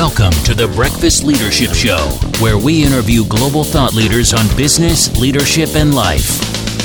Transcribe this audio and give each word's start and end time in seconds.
Welcome 0.00 0.32
to 0.44 0.54
the 0.54 0.66
Breakfast 0.66 1.24
Leadership 1.24 1.74
Show, 1.74 1.98
where 2.42 2.56
we 2.56 2.82
interview 2.82 3.22
global 3.26 3.62
thought 3.62 3.92
leaders 3.92 4.32
on 4.32 4.46
business, 4.56 5.14
leadership, 5.20 5.74
and 5.74 5.94
life. 5.94 6.40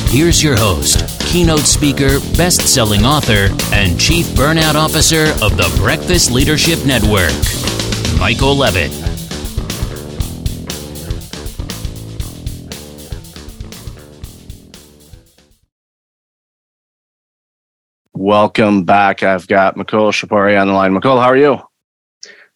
Here's 0.10 0.44
your 0.44 0.58
host, 0.58 1.00
keynote 1.22 1.62
speaker, 1.62 2.20
best 2.36 2.68
selling 2.68 3.06
author, 3.06 3.56
and 3.74 3.98
chief 3.98 4.26
burnout 4.36 4.76
officer 4.76 5.28
of 5.42 5.56
the 5.56 5.74
Breakfast 5.80 6.30
Leadership 6.30 6.86
Network, 6.86 7.32
Michael 8.20 8.58
Levitt. 8.58 8.92
Welcome 18.12 18.84
back. 18.84 19.24
I've 19.24 19.48
got 19.48 19.78
Mukul 19.78 20.12
Shapari 20.12 20.60
on 20.60 20.68
the 20.68 20.74
line. 20.74 20.92
Mukul, 20.94 21.22
how 21.22 21.30
are 21.30 21.38
you? 21.38 21.62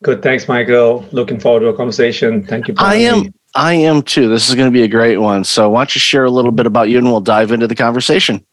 Good. 0.01 0.21
Thanks, 0.21 0.47
Michael. 0.47 1.05
Looking 1.11 1.39
forward 1.39 1.61
to 1.61 1.67
a 1.67 1.75
conversation. 1.75 2.45
Thank 2.45 2.67
you. 2.67 2.75
I 2.77 2.95
am. 2.95 3.21
Me. 3.21 3.33
I 3.55 3.73
am 3.73 4.01
too. 4.01 4.29
This 4.29 4.47
is 4.47 4.55
going 4.55 4.67
to 4.67 4.73
be 4.73 4.83
a 4.83 4.87
great 4.87 5.17
one. 5.17 5.43
So, 5.43 5.69
why 5.69 5.81
don't 5.81 5.95
you 5.95 5.99
share 5.99 6.23
a 6.23 6.29
little 6.29 6.51
bit 6.51 6.65
about 6.65 6.89
you, 6.89 6.97
and 6.97 7.07
we'll 7.07 7.19
dive 7.19 7.51
into 7.51 7.67
the 7.67 7.75
conversation. 7.75 8.45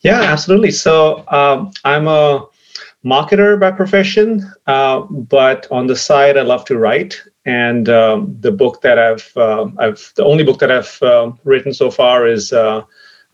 Yeah, 0.00 0.20
absolutely. 0.20 0.70
So, 0.72 1.24
um, 1.28 1.70
I'm 1.84 2.06
a 2.06 2.46
marketer 3.04 3.58
by 3.58 3.70
profession, 3.70 4.50
uh, 4.66 5.00
but 5.00 5.66
on 5.70 5.86
the 5.86 5.96
side, 5.96 6.36
I 6.36 6.42
love 6.42 6.64
to 6.66 6.78
write. 6.78 7.22
And 7.44 7.88
um, 7.88 8.36
the 8.40 8.52
book 8.52 8.82
that 8.82 8.98
I've, 8.98 9.32
uh, 9.36 9.68
I've, 9.78 10.12
the 10.16 10.24
only 10.24 10.44
book 10.44 10.58
that 10.58 10.70
I've 10.70 11.02
uh, 11.02 11.32
written 11.44 11.72
so 11.72 11.90
far 11.90 12.26
is 12.26 12.52
uh, 12.52 12.82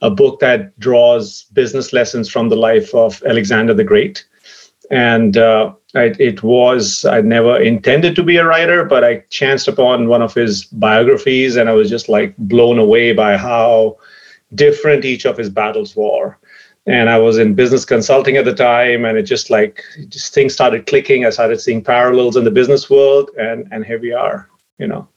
a 0.02 0.10
book 0.10 0.38
that 0.41 0.79
draws 0.79 1.45
business 1.52 1.93
lessons 1.93 2.29
from 2.29 2.48
the 2.48 2.57
life 2.57 2.95
of 2.95 3.23
Alexander 3.27 3.74
the 3.74 3.85
Great. 3.85 4.24
And 4.91 5.37
uh, 5.37 5.73
I, 5.95 6.13
it 6.18 6.43
was, 6.43 7.04
I 7.04 7.21
never 7.21 7.60
intended 7.60 8.16
to 8.16 8.23
be 8.23 8.37
a 8.37 8.45
writer, 8.45 8.85
but 8.85 9.04
I 9.04 9.18
chanced 9.30 9.68
upon 9.68 10.09
one 10.09 10.23
of 10.23 10.35
his 10.35 10.65
biographies 10.65 11.57
and 11.57 11.68
I 11.68 11.73
was 11.73 11.88
just 11.88 12.09
like 12.09 12.37
blown 12.37 12.79
away 12.79 13.13
by 13.13 13.37
how 13.37 13.96
different 14.54 15.04
each 15.04 15.24
of 15.24 15.37
his 15.37 15.51
battles 15.51 15.95
were. 15.96 16.37
And 16.87 17.09
I 17.09 17.18
was 17.18 17.38
in 17.38 17.54
business 17.54 17.85
consulting 17.85 18.37
at 18.37 18.45
the 18.45 18.54
time, 18.54 19.07
and 19.07 19.16
it 19.16 19.23
just 19.23 19.49
like 19.49 19.82
just 20.09 20.35
things 20.35 20.52
started 20.52 20.87
clicking. 20.87 21.24
I 21.24 21.30
started 21.30 21.59
seeing 21.59 21.82
parallels 21.82 22.37
in 22.37 22.45
the 22.45 22.51
business 22.51 22.91
world, 22.91 23.30
and 23.38 23.66
and 23.73 23.87
here 23.87 23.98
we 23.98 24.13
are, 24.13 24.51
you 24.76 24.87
know. 24.87 25.09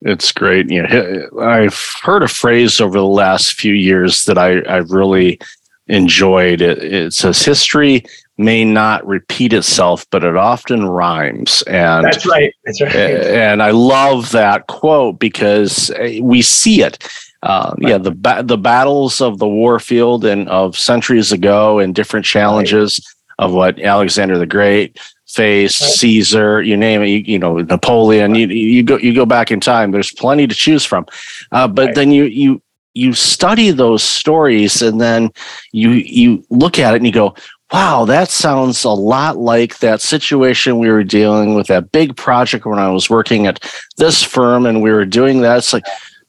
It's 0.00 0.32
great. 0.32 0.66
Know, 0.66 1.28
I've 1.40 1.80
heard 2.02 2.24
a 2.24 2.28
phrase 2.28 2.80
over 2.80 2.98
the 2.98 3.04
last 3.04 3.54
few 3.54 3.74
years 3.74 4.24
that 4.24 4.38
I 4.38 4.58
I 4.62 4.78
really 4.78 5.38
enjoyed. 5.86 6.60
It, 6.60 6.82
it 6.82 7.14
says 7.14 7.44
history 7.44 8.04
may 8.38 8.64
not 8.64 9.06
repeat 9.06 9.52
itself, 9.52 10.06
but 10.10 10.22
it 10.24 10.36
often 10.36 10.84
rhymes. 10.84 11.62
And 11.62 12.04
that's 12.04 12.26
right. 12.26 12.52
That's 12.64 12.80
right. 12.80 12.94
And 12.94 13.62
I 13.62 13.70
love 13.70 14.30
that 14.32 14.66
quote 14.66 15.18
because 15.18 15.90
eh, 15.96 16.20
we 16.22 16.42
see 16.42 16.82
it. 16.82 17.06
Uh, 17.42 17.74
right. 17.78 17.90
Yeah, 17.90 17.98
the 17.98 18.10
ba- 18.10 18.42
the 18.44 18.58
battles 18.58 19.20
of 19.20 19.38
the 19.38 19.48
war 19.48 19.78
field 19.78 20.24
and 20.24 20.48
of 20.48 20.76
centuries 20.76 21.32
ago, 21.32 21.78
and 21.78 21.94
different 21.94 22.26
challenges 22.26 23.00
right. 23.38 23.44
of 23.44 23.52
what 23.52 23.80
Alexander 23.80 24.38
the 24.38 24.46
Great 24.46 24.98
faced, 25.26 25.82
right. 25.82 25.90
Caesar, 25.92 26.62
you 26.62 26.76
name 26.76 27.02
it. 27.02 27.08
You, 27.08 27.18
you 27.18 27.38
know 27.38 27.58
Napoleon. 27.58 28.34
You, 28.34 28.48
you 28.48 28.82
go 28.82 28.98
you 28.98 29.14
go 29.14 29.26
back 29.26 29.50
in 29.50 29.60
time. 29.60 29.92
There's 29.92 30.12
plenty 30.12 30.46
to 30.46 30.54
choose 30.54 30.84
from. 30.84 31.06
Uh, 31.52 31.68
but 31.68 31.94
then 31.94 32.10
you 32.10 32.24
you 32.24 32.62
you 32.94 33.12
study 33.12 33.70
those 33.70 34.02
stories 34.02 34.80
and 34.80 35.00
then 35.00 35.30
you 35.72 35.90
you 35.90 36.42
look 36.48 36.78
at 36.78 36.94
it 36.94 36.96
and 36.96 37.06
you 37.06 37.12
go 37.12 37.34
wow, 37.72 38.04
that 38.04 38.30
sounds 38.30 38.84
a 38.84 38.90
lot 38.90 39.36
like 39.36 39.78
that 39.78 40.00
situation 40.00 40.78
we 40.78 40.90
were 40.90 41.04
dealing 41.04 41.54
with, 41.54 41.66
that 41.66 41.90
big 41.92 42.16
project 42.16 42.64
when 42.64 42.78
I 42.78 42.90
was 42.90 43.10
working 43.10 43.46
at 43.46 43.62
this 43.96 44.22
firm 44.22 44.66
and 44.66 44.82
we 44.82 44.92
were 44.92 45.04
doing 45.04 45.40
that. 45.40 45.58
It's 45.58 45.72
like, 45.72 45.84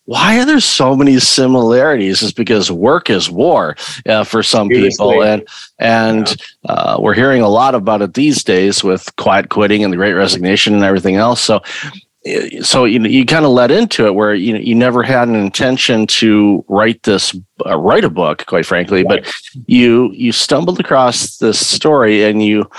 why 0.05 0.39
are 0.39 0.45
there 0.45 0.61
so 0.61 0.95
many 0.95 1.19
similarities? 1.19 2.23
It's 2.23 2.31
because 2.31 2.71
work 2.71 3.09
is 3.09 3.29
war 3.29 3.75
uh, 4.07 4.23
for 4.23 4.41
some 4.41 4.69
people, 4.69 5.21
and 5.21 5.45
and 5.79 6.33
yeah. 6.63 6.71
uh, 6.71 6.97
we're 7.01 7.13
hearing 7.13 7.41
a 7.41 7.49
lot 7.49 7.75
about 7.75 8.01
it 8.01 8.13
these 8.13 8.41
days 8.41 8.85
with 8.85 9.13
quiet 9.17 9.49
quitting 9.49 9.83
and 9.83 9.91
the 9.91 9.97
Great 9.97 10.13
Resignation 10.13 10.73
and 10.73 10.83
everything 10.85 11.17
else. 11.17 11.41
So 11.41 11.61
so 12.61 12.85
you 12.85 13.01
you 13.03 13.25
kind 13.25 13.45
of 13.45 13.51
led 13.51 13.71
into 13.71 14.05
it 14.05 14.15
where 14.15 14.33
you 14.33 14.53
know 14.53 14.59
you 14.59 14.75
never 14.75 15.03
had 15.03 15.27
an 15.27 15.35
intention 15.35 16.07
to 16.07 16.63
write 16.67 17.01
this 17.03 17.35
uh, 17.65 17.77
write 17.77 18.03
a 18.03 18.09
book 18.09 18.45
quite 18.45 18.65
frankly 18.65 19.03
right. 19.03 19.23
but 19.23 19.33
you 19.67 20.11
you 20.13 20.31
stumbled 20.31 20.79
across 20.79 21.37
this 21.37 21.65
story 21.65 22.23
and 22.23 22.43
you 22.43 22.69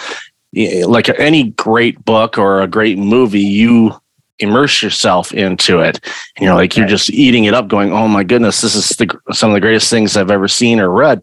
like 0.87 1.08
any 1.20 1.50
great 1.50 2.04
book 2.04 2.38
or 2.38 2.60
a 2.60 2.66
great 2.66 2.98
movie 2.98 3.41
you 3.41 3.94
immerse 4.38 4.82
yourself 4.82 5.32
into 5.32 5.81
it 5.81 6.00
and 6.37 6.44
you're 6.44 6.54
like 6.54 6.76
you're 6.76 6.87
just 6.87 7.10
eating 7.10 7.44
it 7.44 7.54
up 7.54 7.69
going 7.69 7.92
oh 7.92 8.08
my 8.08 8.25
goodness 8.25 8.60
this 8.60 8.75
is 8.75 8.88
the 8.97 9.20
some 9.32 9.50
of 9.50 9.54
the 9.54 9.60
greatest 9.60 9.91
things 9.91 10.16
i've 10.16 10.31
ever 10.31 10.48
seen 10.48 10.81
or 10.81 10.91
read 10.91 11.22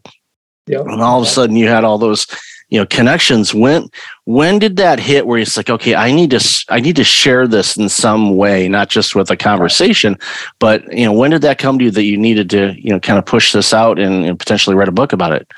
yep. 0.66 0.82
and 0.82 1.00
all 1.00 1.20
of 1.20 1.26
a 1.26 1.30
sudden 1.30 1.56
you 1.56 1.66
had 1.66 1.84
all 1.84 1.98
those 1.98 2.26
you 2.68 2.78
know 2.78 2.86
connections. 2.86 3.54
When 3.54 3.88
when 4.24 4.58
did 4.58 4.76
that 4.76 4.98
hit 4.98 5.26
where 5.26 5.38
it's 5.38 5.56
like 5.56 5.70
okay 5.70 5.94
i 5.94 6.10
need 6.10 6.30
to 6.30 6.64
i 6.68 6.80
need 6.80 6.96
to 6.96 7.04
share 7.04 7.46
this 7.46 7.76
in 7.76 7.88
some 7.88 8.36
way 8.36 8.68
not 8.68 8.88
just 8.88 9.14
with 9.14 9.30
a 9.30 9.36
conversation 9.36 10.18
but 10.58 10.82
you 10.92 11.04
know 11.04 11.12
when 11.12 11.30
did 11.30 11.42
that 11.42 11.58
come 11.58 11.78
to 11.78 11.84
you 11.84 11.90
that 11.92 12.02
you 12.02 12.16
needed 12.16 12.50
to 12.50 12.74
you 12.76 12.90
know 12.90 12.98
kind 12.98 13.18
of 13.18 13.24
push 13.24 13.52
this 13.52 13.72
out 13.72 13.98
and, 13.98 14.24
and 14.24 14.38
potentially 14.38 14.74
write 14.74 14.88
a 14.88 14.92
book 14.92 15.12
about 15.12 15.32
it? 15.32 15.48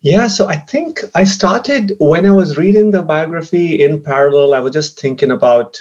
Yeah 0.00 0.26
so 0.26 0.48
i 0.48 0.56
think 0.56 1.00
i 1.14 1.22
started 1.22 1.94
when 2.00 2.24
i 2.26 2.30
was 2.30 2.56
reading 2.56 2.90
the 2.90 3.02
biography 3.02 3.82
in 3.82 4.02
parallel 4.02 4.54
i 4.54 4.58
was 4.58 4.72
just 4.72 4.98
thinking 4.98 5.30
about 5.30 5.80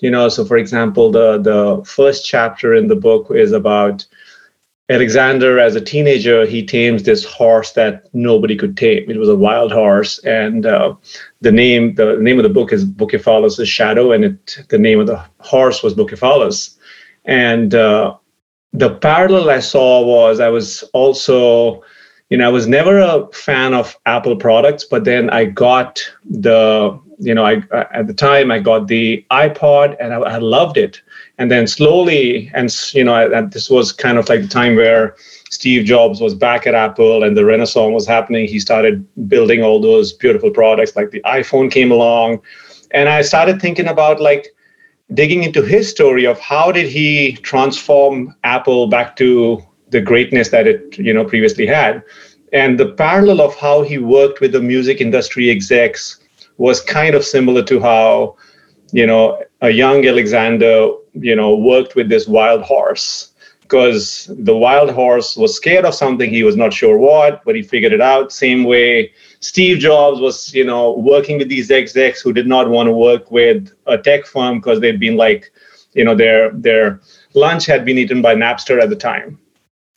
you 0.00 0.10
know 0.10 0.28
so 0.28 0.44
for 0.44 0.56
example 0.56 1.10
the 1.10 1.38
the 1.38 1.84
first 1.84 2.24
chapter 2.24 2.74
in 2.74 2.88
the 2.88 2.96
book 2.96 3.28
is 3.30 3.52
about 3.52 4.06
Alexander, 4.92 5.58
as 5.58 5.74
a 5.74 5.80
teenager, 5.80 6.44
he 6.44 6.64
tames 6.64 7.02
this 7.02 7.24
horse 7.24 7.72
that 7.72 8.08
nobody 8.12 8.56
could 8.56 8.76
tame. 8.76 9.10
It 9.10 9.16
was 9.16 9.28
a 9.28 9.36
wild 9.36 9.72
horse, 9.72 10.18
and 10.20 10.66
uh, 10.66 10.94
the 11.40 11.52
name 11.52 11.94
the 11.94 12.16
name 12.16 12.38
of 12.38 12.42
the 12.42 12.48
book 12.48 12.72
is 12.72 12.84
Bucephalus' 12.84 13.66
Shadow, 13.66 14.12
and 14.12 14.24
it 14.24 14.58
the 14.68 14.78
name 14.78 15.00
of 15.00 15.06
the 15.06 15.24
horse 15.38 15.82
was 15.82 15.94
Bucephalus. 15.94 16.76
And 17.24 17.74
uh, 17.74 18.16
the 18.72 18.94
parallel 18.96 19.50
I 19.50 19.60
saw 19.60 20.04
was 20.04 20.40
I 20.40 20.48
was 20.48 20.82
also, 20.92 21.82
you 22.30 22.36
know, 22.38 22.46
I 22.46 22.52
was 22.52 22.66
never 22.66 22.98
a 22.98 23.28
fan 23.32 23.74
of 23.74 23.96
Apple 24.06 24.36
products, 24.36 24.84
but 24.84 25.04
then 25.04 25.30
I 25.30 25.44
got 25.44 26.00
the, 26.24 26.98
you 27.22 27.34
know, 27.34 27.44
I 27.44 27.62
at 27.92 28.06
the 28.08 28.14
time 28.14 28.50
I 28.50 28.58
got 28.58 28.88
the 28.88 29.24
iPod, 29.30 29.96
and 30.00 30.12
I, 30.12 30.18
I 30.18 30.38
loved 30.38 30.76
it. 30.76 31.00
And 31.38 31.50
then 31.50 31.66
slowly 31.66 32.50
and 32.54 32.74
you 32.92 33.04
know 33.04 33.32
and 33.32 33.52
this 33.52 33.70
was 33.70 33.92
kind 33.92 34.18
of 34.18 34.28
like 34.28 34.42
the 34.42 34.48
time 34.48 34.76
where 34.76 35.16
steve 35.50 35.84
jobs 35.84 36.20
was 36.20 36.34
back 36.34 36.66
at 36.66 36.74
apple 36.74 37.24
and 37.24 37.36
the 37.36 37.44
renaissance 37.44 37.92
was 37.92 38.06
happening. 38.06 38.46
He 38.46 38.60
started 38.60 39.06
building 39.28 39.62
all 39.62 39.80
those 39.80 40.12
beautiful 40.12 40.50
products 40.50 40.94
like 40.96 41.10
the 41.10 41.20
iphone 41.38 41.70
came 41.70 41.90
along. 41.90 42.40
And 42.90 43.08
i 43.08 43.22
started 43.22 43.60
thinking 43.60 43.88
about 43.88 44.20
like 44.20 44.48
digging 45.14 45.42
into 45.42 45.62
his 45.62 45.88
story 45.88 46.26
of 46.26 46.38
how 46.38 46.70
did 46.72 46.88
he 46.88 47.32
transform 47.42 48.34
apple 48.44 48.86
back 48.86 49.16
to 49.16 49.62
the 49.88 50.00
greatness 50.00 50.48
that 50.50 50.66
it 50.66 50.98
you 50.98 51.12
know 51.12 51.24
previously 51.24 51.66
had. 51.66 52.02
And 52.52 52.78
the 52.78 52.92
parallel 52.92 53.40
of 53.40 53.54
how 53.56 53.82
he 53.82 53.96
worked 53.96 54.40
with 54.40 54.52
the 54.52 54.60
music 54.60 55.00
industry 55.00 55.48
execs 55.50 56.21
was 56.58 56.80
kind 56.80 57.14
of 57.14 57.24
similar 57.24 57.62
to 57.62 57.80
how 57.80 58.36
you 58.92 59.06
know 59.06 59.42
a 59.60 59.70
young 59.70 60.06
alexander 60.06 60.92
you 61.14 61.36
know, 61.36 61.54
worked 61.54 61.94
with 61.94 62.08
this 62.08 62.26
wild 62.26 62.62
horse 62.62 63.32
because 63.62 64.30
the 64.38 64.56
wild 64.56 64.90
horse 64.90 65.36
was 65.36 65.56
scared 65.56 65.84
of 65.84 65.94
something 65.94 66.28
he 66.28 66.42
was 66.42 66.56
not 66.56 66.72
sure 66.72 66.98
what, 66.98 67.42
but 67.44 67.54
he 67.54 67.62
figured 67.62 67.92
it 67.92 68.00
out. 68.00 68.32
Same 68.32 68.64
way 68.64 69.12
Steve 69.40 69.78
Jobs 69.78 70.20
was, 70.20 70.52
you 70.54 70.64
know, 70.64 70.92
working 70.92 71.38
with 71.38 71.48
these 71.48 71.70
execs 71.70 72.20
who 72.20 72.32
did 72.32 72.46
not 72.46 72.68
want 72.68 72.86
to 72.86 72.92
work 72.92 73.30
with 73.30 73.72
a 73.86 73.96
tech 73.96 74.26
firm 74.26 74.58
because 74.58 74.80
they'd 74.80 75.00
been 75.00 75.16
like, 75.16 75.52
you 75.94 76.04
know, 76.04 76.14
their 76.14 76.50
their 76.52 77.00
lunch 77.34 77.66
had 77.66 77.84
been 77.84 77.98
eaten 77.98 78.22
by 78.22 78.34
Napster 78.34 78.80
at 78.80 78.90
the 78.90 78.96
time. 78.96 79.38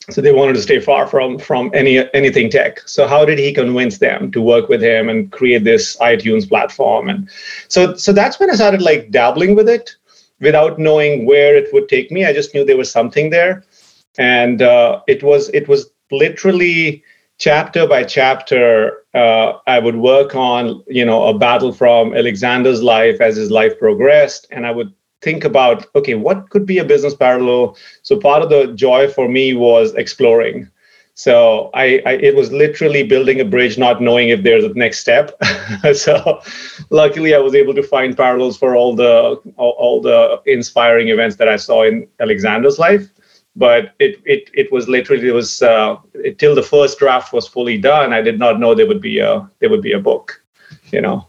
So 0.10 0.22
they 0.22 0.32
wanted 0.32 0.54
to 0.54 0.62
stay 0.62 0.80
far 0.80 1.08
from 1.08 1.40
from 1.40 1.72
any 1.74 1.98
anything 2.14 2.50
tech. 2.50 2.88
So 2.88 3.08
how 3.08 3.26
did 3.26 3.40
he 3.40 3.54
convince 3.54 3.98
them 3.98 4.32
to 4.32 4.42
work 4.42 4.70
with 4.70 4.82
him 4.82 5.10
and 5.10 5.32
create 5.32 5.64
this 5.64 5.98
iTunes 5.98 6.48
platform? 6.48 7.10
And 7.10 7.30
so 7.70 7.96
so 7.96 8.14
that's 8.14 8.40
when 8.40 8.52
I 8.52 8.56
started 8.56 8.82
like 8.82 9.10
dabbling 9.10 9.56
with 9.56 9.68
it 9.68 9.96
without 10.40 10.78
knowing 10.78 11.26
where 11.26 11.56
it 11.56 11.74
would 11.74 11.90
take 11.90 12.12
me. 12.12 12.26
I 12.26 12.34
just 12.34 12.54
knew 12.54 12.64
there 12.64 12.78
was 12.78 12.92
something 12.92 13.32
there, 13.32 13.64
and 14.18 14.62
uh, 14.62 15.02
it 15.08 15.24
was 15.24 15.50
it 15.50 15.68
was 15.68 15.90
literally 16.12 17.04
chapter 17.40 17.88
by 17.88 18.04
chapter. 18.04 19.04
Uh, 19.16 19.54
I 19.66 19.80
would 19.80 19.96
work 19.96 20.36
on 20.36 20.84
you 20.88 21.06
know 21.06 21.26
a 21.26 21.38
battle 21.38 21.72
from 21.72 22.14
Alexander's 22.14 22.84
life 22.84 23.22
as 23.22 23.38
his 23.38 23.50
life 23.50 23.80
progressed, 23.80 24.46
and 24.52 24.68
I 24.68 24.72
would 24.72 24.94
think 25.26 25.44
about 25.44 25.86
okay 25.96 26.16
what 26.28 26.50
could 26.52 26.66
be 26.66 26.78
a 26.78 26.90
business 26.94 27.16
parallel 27.26 27.76
so 28.04 28.20
part 28.28 28.42
of 28.44 28.50
the 28.50 28.62
joy 28.86 29.02
for 29.18 29.28
me 29.28 29.46
was 29.54 29.94
exploring 29.96 30.70
So 31.16 31.70
I, 31.74 32.02
I, 32.06 32.12
it 32.12 32.36
was 32.36 32.52
literally 32.52 33.02
building 33.02 33.40
a 33.40 33.46
bridge, 33.46 33.78
not 33.78 34.02
knowing 34.02 34.30
if 34.30 34.44
there's 34.44 34.66
a 34.66 34.74
next 34.74 35.00
step. 35.00 35.32
so 35.94 36.42
luckily, 36.90 37.34
I 37.34 37.38
was 37.38 37.56
able 37.56 37.74
to 37.74 37.84
find 37.84 38.18
parallels 38.18 38.58
for 38.58 38.76
all 38.76 38.94
the 38.96 39.40
all, 39.56 39.76
all, 39.80 40.02
the 40.02 40.42
inspiring 40.46 41.08
events 41.08 41.38
that 41.38 41.48
I 41.48 41.56
saw 41.56 41.84
in 41.84 42.06
Alexander's 42.20 42.80
life. 42.80 43.10
But 43.56 43.96
it 44.00 44.20
it 44.26 44.50
it 44.54 44.70
was 44.74 44.90
literally 44.90 45.26
it 45.30 45.32
was 45.32 45.62
uh, 45.62 45.96
it, 46.16 46.38
till 46.38 46.54
the 46.54 46.62
first 46.62 47.00
draft 47.00 47.32
was 47.32 47.48
fully 47.48 47.78
done. 47.78 48.12
I 48.12 48.22
did 48.22 48.38
not 48.38 48.60
know 48.60 48.76
there 48.76 48.88
would 48.88 49.02
be 49.02 49.20
a 49.20 49.50
there 49.60 49.70
would 49.70 49.82
be 49.82 49.94
a 49.94 50.00
book. 50.00 50.44
You 50.92 51.00
know. 51.00 51.28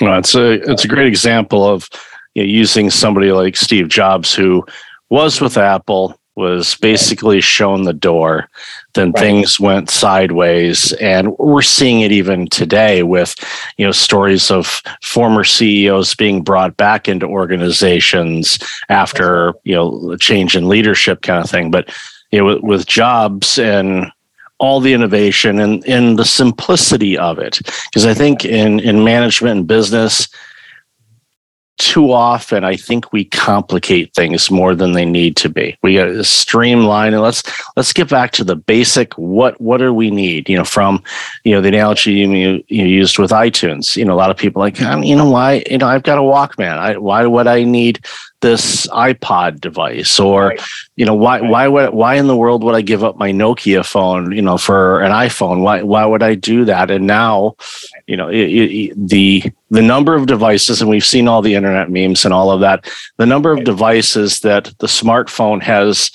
Well, 0.00 0.20
it's 0.20 0.36
a 0.36 0.52
it's 0.70 0.84
a 0.84 0.88
great 0.88 1.08
example 1.08 1.66
of 1.66 1.90
you 2.38 2.44
know, 2.44 2.48
using 2.48 2.90
somebody 2.90 3.32
like 3.32 3.56
Steve 3.56 3.88
Jobs 3.88 4.34
who 4.34 4.64
was 5.10 5.40
with 5.40 5.56
Apple 5.56 6.18
was 6.36 6.76
basically 6.76 7.40
shown 7.40 7.82
the 7.82 7.92
door 7.92 8.48
then 8.94 9.12
right. 9.12 9.20
things 9.20 9.60
went 9.60 9.90
sideways. 9.90 10.92
And 10.94 11.36
we're 11.38 11.62
seeing 11.62 12.00
it 12.00 12.12
even 12.12 12.48
today 12.48 13.02
with 13.02 13.34
you 13.76 13.86
know 13.86 13.92
stories 13.92 14.50
of 14.50 14.82
former 15.02 15.44
CEOs 15.44 16.14
being 16.14 16.42
brought 16.42 16.76
back 16.76 17.08
into 17.08 17.26
organizations 17.26 18.58
after 18.88 19.54
you 19.64 19.74
know 19.74 20.12
a 20.12 20.18
change 20.18 20.56
in 20.56 20.68
leadership 20.68 21.22
kind 21.22 21.42
of 21.42 21.50
thing. 21.50 21.70
But 21.70 21.94
you 22.30 22.38
know 22.38 22.44
with, 22.46 22.62
with 22.62 22.86
jobs 22.86 23.58
and 23.58 24.12
all 24.60 24.80
the 24.80 24.92
innovation 24.92 25.60
and, 25.60 25.86
and 25.86 26.18
the 26.18 26.24
simplicity 26.24 27.16
of 27.16 27.38
it. 27.38 27.60
Because 27.84 28.06
i 28.06 28.14
think 28.14 28.44
in 28.44 28.80
in 28.80 29.04
management 29.04 29.58
and 29.58 29.66
business 29.66 30.28
too 31.78 32.12
often 32.12 32.64
I 32.64 32.76
think 32.76 33.12
we 33.12 33.24
complicate 33.24 34.12
things 34.14 34.50
more 34.50 34.74
than 34.74 34.92
they 34.92 35.04
need 35.04 35.36
to 35.36 35.48
be. 35.48 35.76
We 35.82 35.94
got 35.94 36.06
to 36.06 36.24
streamline 36.24 37.14
and 37.14 37.22
let's 37.22 37.42
let's 37.76 37.92
get 37.92 38.08
back 38.08 38.32
to 38.32 38.44
the 38.44 38.56
basic 38.56 39.14
what 39.14 39.60
what 39.60 39.78
do 39.78 39.94
we 39.94 40.10
need? 40.10 40.48
You 40.48 40.58
know, 40.58 40.64
from 40.64 41.02
you 41.44 41.52
know 41.52 41.60
the 41.60 41.68
analogy 41.68 42.12
you, 42.12 42.64
you 42.68 42.84
used 42.84 43.18
with 43.18 43.30
iTunes. 43.30 43.96
You 43.96 44.04
know, 44.04 44.14
a 44.14 44.16
lot 44.16 44.30
of 44.30 44.36
people 44.36 44.60
like 44.60 44.82
um, 44.82 45.02
you 45.04 45.16
know 45.16 45.30
why 45.30 45.64
you 45.70 45.78
know 45.78 45.86
I've 45.86 46.02
got 46.02 46.18
a 46.18 46.22
Walkman. 46.22 46.76
I, 46.76 46.98
why 46.98 47.24
would 47.24 47.46
I 47.46 47.62
need 47.62 48.04
this 48.40 48.86
iPod 48.88 49.60
device 49.60 50.20
or 50.20 50.48
right. 50.48 50.62
you 50.96 51.04
know 51.04 51.14
why 51.14 51.40
right. 51.40 51.50
why 51.50 51.68
would 51.68 51.90
why 51.90 52.14
in 52.14 52.28
the 52.28 52.36
world 52.36 52.62
would 52.62 52.74
I 52.74 52.82
give 52.82 53.02
up 53.02 53.16
my 53.16 53.32
Nokia 53.32 53.84
phone 53.84 54.32
you 54.32 54.42
know 54.42 54.58
for 54.58 55.00
an 55.00 55.10
iPhone? 55.10 55.62
Why 55.62 55.82
why 55.82 56.04
would 56.04 56.22
I 56.22 56.34
do 56.34 56.64
that? 56.64 56.90
And 56.90 57.06
now 57.06 57.56
you 58.06 58.16
know 58.16 58.28
it, 58.28 58.36
it, 58.36 59.08
the 59.08 59.42
the 59.70 59.82
number 59.82 60.14
of 60.14 60.26
devices 60.26 60.80
and 60.80 60.88
we've 60.88 61.04
seen 61.04 61.26
all 61.26 61.42
the 61.42 61.54
internet 61.54 61.90
memes 61.90 62.24
and 62.24 62.32
all 62.32 62.50
of 62.50 62.60
that 62.60 62.88
the 63.16 63.26
number 63.26 63.52
of 63.52 63.64
devices 63.64 64.40
that 64.40 64.72
the 64.78 64.86
smartphone 64.86 65.60
has 65.62 66.10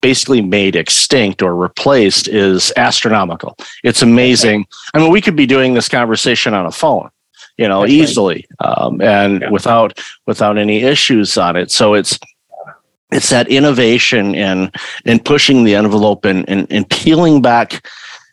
basically 0.00 0.42
made 0.42 0.76
extinct 0.76 1.42
or 1.42 1.56
replaced 1.56 2.28
is 2.28 2.72
astronomical. 2.76 3.56
It's 3.82 4.02
amazing. 4.02 4.66
I 4.94 4.98
mean 4.98 5.10
we 5.10 5.20
could 5.20 5.36
be 5.36 5.46
doing 5.46 5.74
this 5.74 5.88
conversation 5.88 6.54
on 6.54 6.64
a 6.64 6.70
phone 6.70 7.10
you 7.58 7.68
know, 7.68 7.82
That's 7.82 7.92
easily, 7.92 8.46
right. 8.60 8.78
um, 8.78 9.00
and 9.00 9.40
yeah. 9.40 9.50
without 9.50 9.98
without 10.26 10.58
any 10.58 10.82
issues 10.82 11.38
on 11.38 11.56
it. 11.56 11.70
So 11.70 11.94
it's 11.94 12.18
it's 13.12 13.30
that 13.30 13.48
innovation 13.48 14.34
and 14.34 14.74
and 15.04 15.24
pushing 15.24 15.64
the 15.64 15.74
envelope 15.74 16.24
and 16.24 16.48
and, 16.48 16.66
and 16.70 16.88
peeling 16.88 17.40
back 17.42 17.86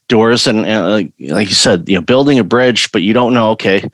doors 0.10 0.48
and, 0.48 0.66
and 0.66 1.12
like 1.20 1.48
you 1.48 1.56
said, 1.56 1.88
you 1.88 1.96
know, 1.96 2.02
building 2.02 2.38
a 2.38 2.44
bridge, 2.44 2.92
but 2.92 3.02
you 3.02 3.14
don't 3.14 3.34
know. 3.34 3.52
Okay, 3.52 3.90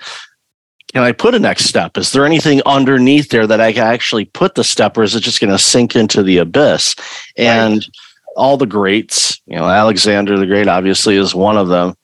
can 0.94 1.04
I 1.04 1.12
put 1.12 1.36
a 1.36 1.40
next 1.40 1.66
step? 1.66 1.98
Is 1.98 2.12
there 2.12 2.26
anything 2.26 2.62
underneath 2.66 3.30
there 3.30 3.46
that 3.46 3.62
I 3.62 3.72
can 3.72 3.84
actually 3.84 4.26
put 4.26 4.56
the 4.56 4.64
step, 4.64 4.98
or 4.98 5.04
is 5.04 5.16
it 5.16 5.22
just 5.22 5.40
going 5.40 5.52
to 5.52 5.60
sink 5.60 5.96
into 5.96 6.24
the 6.24 6.40
abyss? 6.40 6.96
And 7.38 7.76
right. 7.76 7.90
all 8.36 8.58
the 8.58 8.66
greats, 8.66 9.40
you 9.46 9.56
know, 9.56 9.66
Alexander 9.66 10.38
the 10.38 10.48
Great 10.48 10.68
obviously 10.68 11.16
is 11.16 11.36
one 11.36 11.58
of 11.58 11.68
them 11.68 11.96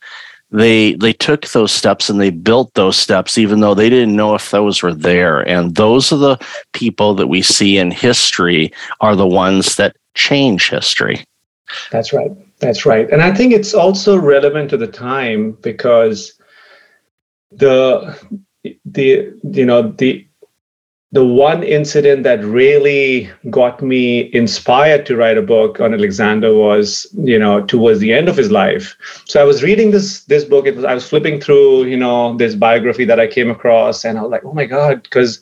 they 0.56 0.94
they 0.94 1.14
took 1.14 1.48
those 1.48 1.72
steps 1.72 2.10
and 2.10 2.20
they 2.20 2.30
built 2.30 2.74
those 2.74 2.98
steps 2.98 3.38
even 3.38 3.60
though 3.60 3.74
they 3.74 3.90
didn't 3.90 4.16
know 4.16 4.36
if 4.36 4.52
those 4.52 4.82
were 4.82 4.94
there. 4.94 5.42
And 5.48 5.76
those 5.76 6.12
are 6.12 6.18
the 6.18 6.38
people 6.74 7.14
that 7.16 7.28
we 7.28 7.42
see 7.42 7.78
in 7.78 7.92
history 7.92 8.72
are 9.02 9.16
the 9.16 9.28
ones 9.28 9.76
that 9.76 9.96
change 10.14 10.70
history. 10.70 11.24
That's 11.92 12.14
right. 12.14 12.32
That's 12.60 12.86
right. 12.86 13.10
And 13.12 13.22
i 13.22 13.34
think 13.34 13.54
it's 13.54 13.74
also 13.74 14.18
relevant 14.18 14.70
to 14.70 14.78
the 14.78 14.88
time 14.88 15.52
because 15.62 16.40
the 17.52 18.18
the 18.86 19.38
you 19.44 19.66
know 19.66 19.92
the 19.92 20.28
the 21.16 21.26
one 21.26 21.64
incident 21.64 22.24
that 22.24 22.44
really 22.44 23.32
got 23.50 23.82
me 23.82 24.30
inspired 24.34 25.06
to 25.06 25.16
write 25.16 25.38
a 25.38 25.42
book 25.42 25.80
on 25.80 25.94
Alexander 25.94 26.54
was, 26.54 27.08
you 27.14 27.40
know, 27.40 27.62
towards 27.62 28.00
the 28.00 28.12
end 28.12 28.28
of 28.28 28.36
his 28.36 28.52
life. 28.52 28.98
So 29.24 29.40
I 29.40 29.46
was 29.46 29.64
reading 29.64 29.92
this 29.92 30.26
this 30.26 30.44
book. 30.44 30.68
It 30.68 30.76
was 30.76 30.84
I 30.84 30.94
was 30.94 31.08
flipping 31.08 31.40
through, 31.40 31.86
you 31.86 31.96
know, 31.96 32.36
this 32.36 32.54
biography 32.54 33.06
that 33.06 33.18
I 33.18 33.28
came 33.28 33.50
across, 33.50 34.04
and 34.04 34.20
I 34.20 34.24
was 34.24 34.32
like, 34.32 34.44
oh 34.44 34.52
my 34.54 34.66
god, 34.66 35.04
because 35.04 35.40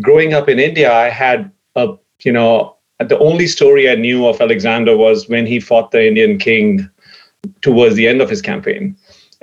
growing 0.00 0.32
up 0.32 0.48
in 0.48 0.60
India, 0.60 0.92
I 0.94 1.08
had 1.08 1.50
a, 1.74 1.96
you 2.22 2.32
know, 2.32 2.76
the 3.00 3.18
only 3.18 3.48
story 3.48 3.90
I 3.90 3.96
knew 3.96 4.28
of 4.28 4.40
Alexander 4.40 4.96
was 4.96 5.28
when 5.28 5.44
he 5.44 5.58
fought 5.58 5.90
the 5.90 6.06
Indian 6.06 6.38
king 6.38 6.88
towards 7.62 7.96
the 7.96 8.06
end 8.06 8.20
of 8.20 8.30
his 8.30 8.42
campaign 8.42 8.96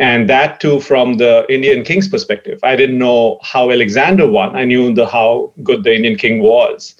and 0.04 0.30
that 0.30 0.60
too 0.60 0.80
from 0.82 1.18
the 1.18 1.34
indian 1.56 1.84
king's 1.90 2.10
perspective. 2.16 2.60
I 2.72 2.76
didn't 2.76 2.98
know 2.98 3.40
how 3.52 3.72
alexander 3.72 4.28
won. 4.38 4.56
I 4.62 4.66
knew 4.66 4.94
the 4.94 5.08
how 5.16 5.54
good 5.64 5.84
the 5.84 5.96
indian 5.96 6.18
king 6.24 6.42
was. 6.42 6.96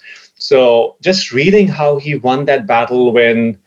So 0.50 0.96
just 1.02 1.34
reading 1.40 1.68
how 1.68 1.92
he 2.06 2.16
won 2.16 2.46
that 2.46 2.66
battle 2.74 3.12
when 3.18 3.58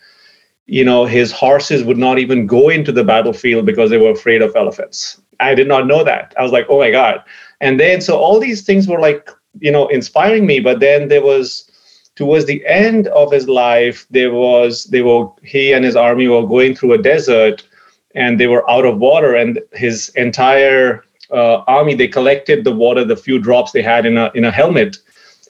you 0.77 0.85
know 0.85 1.05
his 1.19 1.33
horses 1.33 1.85
would 1.85 2.01
not 2.07 2.19
even 2.25 2.47
go 2.47 2.63
into 2.79 2.93
the 2.93 3.05
battlefield 3.13 3.67
because 3.67 3.91
they 3.91 4.03
were 4.05 4.17
afraid 4.19 4.43
of 4.43 4.57
elephants. 4.57 5.21
I 5.49 5.55
did 5.55 5.69
not 5.69 5.87
know 5.87 6.03
that. 6.05 6.35
I 6.39 6.43
was 6.43 6.53
like 6.53 6.67
oh 6.71 6.79
my 6.79 6.91
god. 6.91 7.23
And 7.61 7.81
then 7.85 8.01
so 8.01 8.17
all 8.17 8.41
these 8.41 8.63
things 8.63 8.89
were 8.89 9.03
like 9.09 9.31
you 9.61 9.73
know 9.77 9.87
inspiring 9.99 10.47
me. 10.47 10.61
But 10.61 10.81
then 10.81 11.09
there 11.09 11.27
was 11.31 11.71
towards 12.15 12.47
the 12.47 12.61
end 12.67 13.09
of 13.09 13.33
his 13.37 13.47
life 13.47 14.07
there 14.19 14.33
was 14.33 14.85
they 14.95 15.03
were 15.03 15.25
he 15.55 15.73
and 15.75 15.85
his 15.85 15.97
army 16.09 16.29
were 16.29 16.53
going 16.55 16.75
through 16.75 16.95
a 16.95 17.07
desert 17.13 17.63
and 18.17 18.41
they 18.41 18.49
were 18.49 18.69
out 18.69 18.85
of 18.85 18.99
water 18.99 19.35
and 19.35 19.61
his 19.73 20.09
entire 20.17 21.05
uh, 21.31 21.59
army 21.69 21.95
they 21.95 22.09
collected 22.09 22.65
the 22.65 22.73
water 22.73 23.05
the 23.05 23.17
few 23.17 23.39
drops 23.39 23.71
they 23.73 23.83
had 23.83 24.07
in 24.07 24.17
a 24.17 24.31
in 24.35 24.45
a 24.45 24.51
helmet 24.51 24.97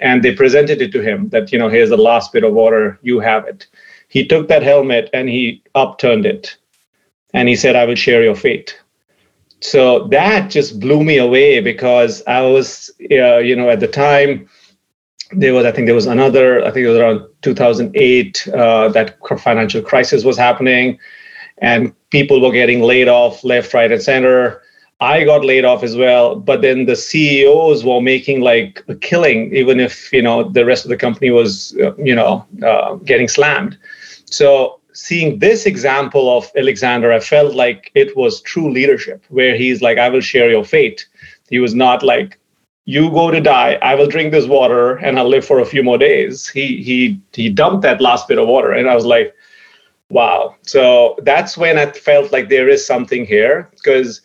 and 0.00 0.22
they 0.22 0.34
presented 0.34 0.82
it 0.82 0.92
to 0.92 1.00
him 1.00 1.28
that 1.30 1.52
you 1.52 1.58
know 1.58 1.68
here's 1.68 1.90
the 1.90 1.96
last 1.96 2.32
bit 2.32 2.44
of 2.44 2.52
water 2.52 2.98
you 3.02 3.20
have 3.20 3.46
it. 3.46 3.66
He 4.08 4.26
took 4.26 4.48
that 4.48 4.62
helmet 4.62 5.08
and 5.12 5.28
he 5.28 5.62
upturned 5.74 6.26
it. 6.26 6.56
And 7.32 7.48
he 7.48 7.56
said 7.56 7.76
i 7.76 7.84
will 7.84 7.94
share 7.94 8.22
your 8.22 8.34
fate. 8.34 8.78
So 9.60 10.06
that 10.08 10.50
just 10.50 10.80
blew 10.80 11.02
me 11.04 11.18
away 11.18 11.60
because 11.60 12.22
i 12.26 12.40
was 12.42 12.90
uh, 13.10 13.38
you 13.38 13.56
know 13.56 13.70
at 13.70 13.80
the 13.80 13.88
time 13.88 14.48
there 15.32 15.54
was 15.54 15.64
i 15.64 15.72
think 15.72 15.86
there 15.86 15.94
was 15.94 16.06
another 16.06 16.64
i 16.64 16.70
think 16.70 16.84
it 16.84 16.88
was 16.88 16.98
around 16.98 17.20
2008 17.42 18.48
uh, 18.48 18.88
that 18.88 19.16
financial 19.38 19.82
crisis 19.82 20.24
was 20.24 20.38
happening 20.38 20.98
and 21.58 21.92
people 22.10 22.40
were 22.40 22.52
getting 22.52 22.82
laid 22.82 23.08
off 23.08 23.44
left, 23.44 23.74
right, 23.74 23.90
and 23.90 24.02
center. 24.02 24.62
I 25.00 25.24
got 25.24 25.44
laid 25.44 25.66
off 25.66 25.82
as 25.82 25.94
well, 25.94 26.36
but 26.36 26.62
then 26.62 26.86
the 26.86 26.96
CEOs 26.96 27.84
were 27.84 28.00
making 28.00 28.40
like 28.40 28.82
a 28.88 28.94
killing, 28.94 29.54
even 29.54 29.78
if 29.78 30.10
you 30.12 30.22
know 30.22 30.48
the 30.48 30.64
rest 30.64 30.84
of 30.84 30.88
the 30.88 30.96
company 30.96 31.30
was 31.30 31.72
you 31.98 32.14
know 32.14 32.46
uh, 32.64 32.94
getting 32.96 33.28
slammed. 33.28 33.76
So 34.24 34.80
seeing 34.94 35.38
this 35.38 35.66
example 35.66 36.34
of 36.36 36.50
Alexander, 36.56 37.12
I 37.12 37.20
felt 37.20 37.54
like 37.54 37.90
it 37.94 38.16
was 38.16 38.40
true 38.40 38.70
leadership, 38.72 39.22
where 39.28 39.54
he's 39.54 39.82
like, 39.82 39.98
"I 39.98 40.08
will 40.08 40.22
share 40.22 40.50
your 40.50 40.64
fate." 40.64 41.06
He 41.50 41.58
was 41.58 41.74
not 41.74 42.02
like, 42.02 42.38
"You 42.86 43.10
go 43.10 43.30
to 43.30 43.40
die, 43.40 43.78
I 43.82 43.94
will 43.94 44.06
drink 44.06 44.32
this 44.32 44.46
water 44.46 44.96
and 44.96 45.18
I'll 45.18 45.28
live 45.28 45.44
for 45.44 45.60
a 45.60 45.66
few 45.66 45.82
more 45.82 45.98
days." 45.98 46.48
He 46.48 46.82
he 46.82 47.20
he 47.34 47.50
dumped 47.50 47.82
that 47.82 48.00
last 48.00 48.28
bit 48.28 48.38
of 48.38 48.48
water, 48.48 48.72
and 48.72 48.88
I 48.88 48.94
was 48.94 49.04
like, 49.04 49.34
wow. 50.10 50.54
So 50.62 51.16
that's 51.22 51.56
when 51.56 51.78
i 51.78 51.90
felt 51.90 52.32
like 52.32 52.48
there 52.48 52.68
is 52.68 52.86
something 52.86 53.26
here 53.26 53.68
because 53.74 54.20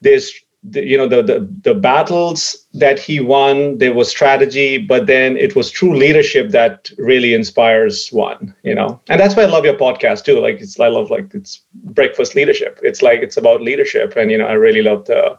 there's 0.00 0.32
the, 0.64 0.82
you 0.82 0.96
know 0.96 1.06
the, 1.06 1.22
the 1.22 1.48
the 1.62 1.74
battles 1.74 2.66
that 2.72 2.98
he 2.98 3.20
won 3.20 3.76
there 3.78 3.92
was 3.92 4.08
strategy 4.08 4.78
but 4.78 5.06
then 5.06 5.36
it 5.36 5.54
was 5.54 5.70
true 5.70 5.94
leadership 5.94 6.50
that 6.50 6.90
really 6.96 7.34
inspires 7.34 8.08
one 8.10 8.54
you 8.62 8.74
know? 8.74 8.98
And 9.08 9.20
that's 9.20 9.36
why 9.36 9.42
i 9.42 9.46
love 9.46 9.66
your 9.66 9.74
podcast 9.76 10.24
too. 10.24 10.40
Like 10.40 10.60
it's 10.60 10.80
i 10.80 10.88
love 10.88 11.10
like 11.10 11.34
it's 11.34 11.60
breakfast 11.74 12.34
leadership. 12.34 12.80
It's 12.82 13.02
like 13.02 13.20
it's 13.20 13.36
about 13.36 13.60
leadership 13.60 14.16
and 14.16 14.30
you 14.30 14.38
know 14.38 14.46
i 14.46 14.54
really 14.54 14.82
love 14.82 15.04
the 15.04 15.38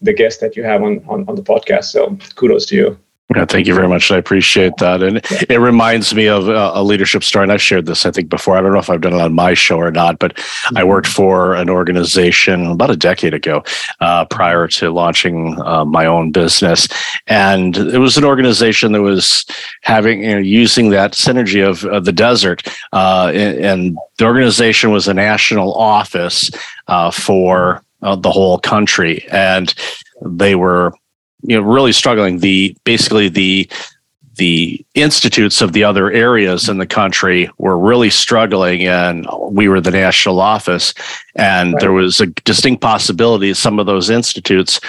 the 0.00 0.12
guest 0.12 0.40
that 0.40 0.56
you 0.56 0.62
have 0.62 0.82
on 0.82 1.04
on, 1.08 1.28
on 1.28 1.34
the 1.34 1.42
podcast 1.42 1.84
so 1.84 2.16
kudos 2.36 2.66
to 2.66 2.76
you 2.76 2.98
Yeah, 3.36 3.44
thank 3.44 3.68
you 3.68 3.74
very 3.74 3.86
much. 3.86 4.10
I 4.10 4.16
appreciate 4.16 4.76
that. 4.78 5.04
And 5.04 5.20
it 5.48 5.60
reminds 5.60 6.12
me 6.12 6.26
of 6.26 6.48
a 6.48 6.82
leadership 6.82 7.22
story. 7.22 7.44
And 7.44 7.52
I've 7.52 7.62
shared 7.62 7.86
this, 7.86 8.04
I 8.04 8.10
think, 8.10 8.28
before. 8.28 8.56
I 8.56 8.60
don't 8.60 8.72
know 8.72 8.80
if 8.80 8.90
I've 8.90 9.02
done 9.02 9.12
it 9.12 9.20
on 9.20 9.34
my 9.34 9.54
show 9.54 9.76
or 9.76 9.92
not, 9.92 10.18
but 10.18 10.34
mm-hmm. 10.34 10.78
I 10.78 10.82
worked 10.82 11.06
for 11.06 11.54
an 11.54 11.70
organization 11.70 12.66
about 12.66 12.90
a 12.90 12.96
decade 12.96 13.32
ago 13.32 13.62
uh, 14.00 14.24
prior 14.24 14.66
to 14.68 14.90
launching 14.90 15.60
uh, 15.60 15.84
my 15.84 16.06
own 16.06 16.32
business. 16.32 16.88
And 17.28 17.76
it 17.76 17.98
was 17.98 18.16
an 18.16 18.24
organization 18.24 18.90
that 18.92 19.02
was 19.02 19.46
having, 19.82 20.24
you 20.24 20.32
know, 20.32 20.38
using 20.38 20.90
that 20.90 21.12
synergy 21.12 21.64
of, 21.64 21.84
of 21.84 22.06
the 22.06 22.12
desert. 22.12 22.66
Uh, 22.92 23.30
and, 23.32 23.58
and, 23.64 23.98
the 24.18 24.26
organization 24.26 24.90
was 24.90 25.08
a 25.08 25.14
national 25.14 25.72
office 25.72 26.50
uh, 26.88 27.10
for 27.10 27.82
uh, 28.02 28.14
the 28.14 28.30
whole 28.30 28.58
country. 28.58 29.26
And 29.30 29.72
they 30.22 30.54
were 30.56 30.92
you 31.42 31.56
know 31.56 31.62
really 31.62 31.92
struggling 31.92 32.38
the 32.38 32.76
basically 32.84 33.28
the 33.28 33.68
the 34.36 34.84
institutes 34.94 35.60
of 35.60 35.72
the 35.72 35.84
other 35.84 36.10
areas 36.10 36.68
in 36.68 36.78
the 36.78 36.86
country 36.86 37.50
were 37.58 37.78
really 37.78 38.08
struggling 38.10 38.86
and 38.86 39.26
we 39.50 39.68
were 39.68 39.80
the 39.80 39.90
national 39.90 40.40
office 40.40 40.94
and 41.34 41.74
right. 41.74 41.80
there 41.80 41.92
was 41.92 42.20
a 42.20 42.26
distinct 42.26 42.80
possibility 42.80 43.52
some 43.52 43.78
of 43.78 43.86
those 43.86 44.08
institutes 44.08 44.80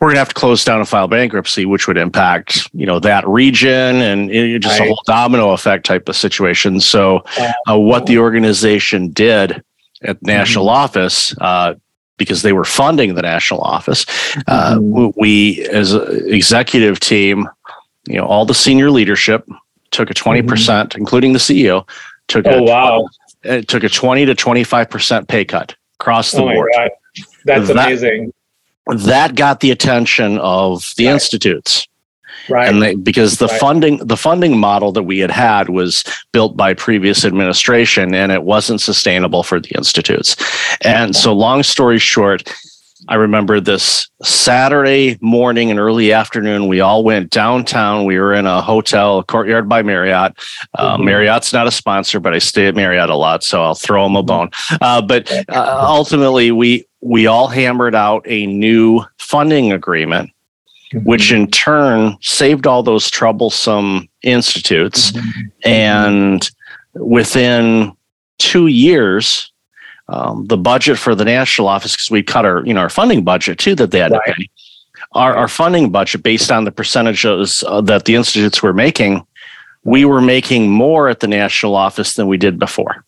were 0.00 0.06
going 0.06 0.14
to 0.14 0.20
have 0.20 0.28
to 0.28 0.34
close 0.34 0.64
down 0.64 0.78
and 0.78 0.88
file 0.88 1.08
bankruptcy 1.08 1.66
which 1.66 1.86
would 1.86 1.98
impact 1.98 2.70
you 2.72 2.86
know 2.86 2.98
that 2.98 3.26
region 3.28 3.96
and 3.96 4.30
just 4.62 4.78
right. 4.78 4.86
a 4.86 4.94
whole 4.94 5.02
domino 5.04 5.50
effect 5.50 5.84
type 5.84 6.08
of 6.08 6.16
situation 6.16 6.80
so 6.80 7.22
uh, 7.68 7.78
what 7.78 8.06
the 8.06 8.18
organization 8.18 9.10
did 9.10 9.62
at 10.02 10.20
national 10.22 10.64
mm-hmm. 10.64 10.82
office 10.82 11.34
uh, 11.40 11.74
because 12.20 12.42
they 12.42 12.52
were 12.52 12.66
funding 12.66 13.14
the 13.14 13.22
national 13.22 13.62
office. 13.62 14.04
Uh, 14.46 14.76
mm-hmm. 14.76 15.18
we, 15.18 15.66
as 15.68 15.94
an 15.94 16.32
executive 16.32 17.00
team, 17.00 17.48
you 18.06 18.16
know, 18.16 18.26
all 18.26 18.44
the 18.44 18.54
senior 18.54 18.90
leadership 18.90 19.48
took 19.90 20.10
a 20.10 20.14
20%, 20.14 20.44
mm-hmm. 20.44 20.98
including 21.00 21.32
the 21.32 21.38
CEO, 21.38 21.88
took 22.28 22.46
oh, 22.46 22.58
a, 22.58 22.62
wow. 22.62 23.08
It 23.42 23.68
took 23.68 23.82
a 23.84 23.88
20 23.88 24.26
to 24.26 24.34
25% 24.34 25.28
pay 25.28 25.46
cut 25.46 25.74
across 25.98 26.32
the 26.32 26.42
oh 26.42 26.52
board. 26.52 26.70
That's 27.46 27.68
that, 27.68 27.70
amazing. 27.70 28.34
That 28.86 29.34
got 29.34 29.60
the 29.60 29.70
attention 29.70 30.38
of 30.38 30.92
the 30.98 31.06
right. 31.06 31.14
institutes 31.14 31.88
right 32.48 32.68
and 32.68 32.82
they, 32.82 32.94
because 32.94 33.38
the 33.38 33.46
right. 33.46 33.60
funding 33.60 33.96
the 33.98 34.16
funding 34.16 34.58
model 34.58 34.92
that 34.92 35.02
we 35.02 35.18
had 35.18 35.30
had 35.30 35.68
was 35.68 36.04
built 36.32 36.56
by 36.56 36.74
previous 36.74 37.24
administration 37.24 38.14
and 38.14 38.32
it 38.32 38.42
wasn't 38.42 38.80
sustainable 38.80 39.42
for 39.42 39.60
the 39.60 39.70
institutes 39.76 40.36
and 40.82 41.14
so 41.14 41.32
long 41.32 41.62
story 41.62 41.98
short 41.98 42.52
I 43.08 43.14
remember 43.14 43.60
this 43.60 44.08
Saturday 44.22 45.16
morning 45.20 45.70
and 45.70 45.80
early 45.80 46.12
afternoon. 46.12 46.68
We 46.68 46.80
all 46.80 47.02
went 47.02 47.30
downtown. 47.30 48.04
We 48.04 48.18
were 48.18 48.32
in 48.34 48.46
a 48.46 48.60
hotel, 48.60 49.22
Courtyard 49.22 49.68
by 49.68 49.82
Marriott. 49.82 50.34
Uh, 50.74 50.96
mm-hmm. 50.96 51.04
Marriott's 51.04 51.52
not 51.52 51.66
a 51.66 51.70
sponsor, 51.70 52.20
but 52.20 52.34
I 52.34 52.38
stay 52.38 52.66
at 52.66 52.74
Marriott 52.74 53.10
a 53.10 53.16
lot, 53.16 53.42
so 53.42 53.62
I'll 53.62 53.74
throw 53.74 54.04
them 54.04 54.16
a 54.16 54.22
bone. 54.22 54.50
Uh, 54.80 55.00
but 55.00 55.30
uh, 55.48 55.84
ultimately, 55.88 56.50
we 56.52 56.86
we 57.00 57.26
all 57.26 57.48
hammered 57.48 57.94
out 57.94 58.22
a 58.26 58.46
new 58.46 59.02
funding 59.18 59.72
agreement 59.72 60.30
mm-hmm. 60.92 61.08
which 61.08 61.32
in 61.32 61.50
turn 61.50 62.16
saved 62.20 62.66
all 62.66 62.82
those 62.82 63.10
troublesome 63.10 64.08
institutes. 64.22 65.12
Mm-hmm. 65.12 65.40
And 65.64 66.50
within 66.94 67.96
two 68.38 68.66
years, 68.66 69.52
um, 70.08 70.46
the 70.46 70.56
budget 70.56 70.98
for 70.98 71.14
the 71.14 71.24
national 71.24 71.68
office, 71.68 71.94
because 71.94 72.10
we 72.10 72.22
cut 72.22 72.44
our, 72.44 72.64
you 72.66 72.74
know, 72.74 72.80
our 72.80 72.90
funding 72.90 73.22
budget 73.22 73.58
too 73.58 73.74
that 73.76 73.92
they 73.92 74.00
had 74.00 74.10
right. 74.10 74.24
to 74.26 74.32
pay. 74.34 74.50
Our, 75.12 75.34
our 75.34 75.48
funding 75.48 75.90
budget, 75.90 76.22
based 76.22 76.52
on 76.52 76.64
the 76.64 76.72
percentages 76.72 77.64
uh, 77.66 77.80
that 77.82 78.04
the 78.04 78.14
institutes 78.14 78.62
were 78.62 78.72
making, 78.72 79.26
we 79.84 80.04
were 80.04 80.20
making 80.20 80.70
more 80.70 81.08
at 81.08 81.20
the 81.20 81.26
national 81.26 81.74
office 81.74 82.14
than 82.14 82.26
we 82.28 82.36
did 82.36 82.58
before. 82.58 83.04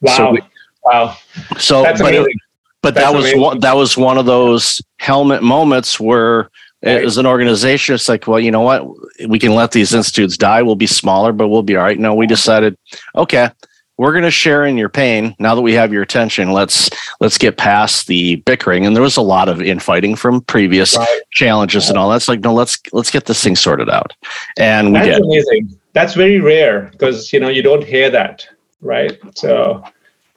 Wow! 0.00 0.16
So 0.16 0.30
we, 0.32 0.40
wow! 0.84 1.16
So, 1.58 1.82
That's 1.82 2.00
but, 2.02 2.14
amazing. 2.14 2.34
but 2.82 2.94
That's 2.94 3.06
that 3.06 3.16
was 3.16 3.24
amazing. 3.24 3.40
one. 3.40 3.60
That 3.60 3.76
was 3.76 3.96
one 3.96 4.18
of 4.18 4.26
those 4.26 4.82
helmet 4.98 5.42
moments 5.42 6.00
where 6.00 6.50
Right. 6.84 7.04
As 7.04 7.18
an 7.18 7.26
organization, 7.26 7.96
it's 7.96 8.08
like, 8.08 8.28
well, 8.28 8.38
you 8.38 8.52
know 8.52 8.60
what? 8.60 8.86
We 9.28 9.40
can 9.40 9.54
let 9.54 9.72
these 9.72 9.92
institutes 9.92 10.36
die. 10.36 10.62
We'll 10.62 10.76
be 10.76 10.86
smaller, 10.86 11.32
but 11.32 11.48
we'll 11.48 11.64
be 11.64 11.76
all 11.76 11.82
right. 11.82 11.98
No, 11.98 12.14
we 12.14 12.26
decided, 12.26 12.76
okay, 13.16 13.50
we're 13.96 14.12
going 14.12 14.24
to 14.24 14.30
share 14.30 14.64
in 14.64 14.78
your 14.78 14.88
pain. 14.88 15.34
Now 15.40 15.56
that 15.56 15.62
we 15.62 15.72
have 15.74 15.92
your 15.92 16.02
attention, 16.02 16.52
let's 16.52 16.88
let's 17.20 17.36
get 17.36 17.56
past 17.56 18.06
the 18.06 18.36
bickering. 18.36 18.86
And 18.86 18.94
there 18.94 19.02
was 19.02 19.16
a 19.16 19.22
lot 19.22 19.48
of 19.48 19.60
infighting 19.60 20.14
from 20.14 20.40
previous 20.42 20.96
right. 20.96 21.20
challenges 21.32 21.88
and 21.88 21.98
all. 21.98 22.08
That's 22.08 22.28
like, 22.28 22.40
no, 22.40 22.54
let's 22.54 22.78
let's 22.92 23.10
get 23.10 23.26
this 23.26 23.42
thing 23.42 23.56
sorted 23.56 23.90
out. 23.90 24.14
And 24.56 24.92
we 24.92 25.00
That's 25.00 25.18
did. 25.18 25.22
amazing. 25.22 25.80
That's 25.94 26.14
very 26.14 26.38
rare 26.38 26.90
because 26.92 27.32
you 27.32 27.40
know 27.40 27.48
you 27.48 27.62
don't 27.62 27.82
hear 27.82 28.08
that, 28.08 28.46
right? 28.80 29.18
So 29.34 29.82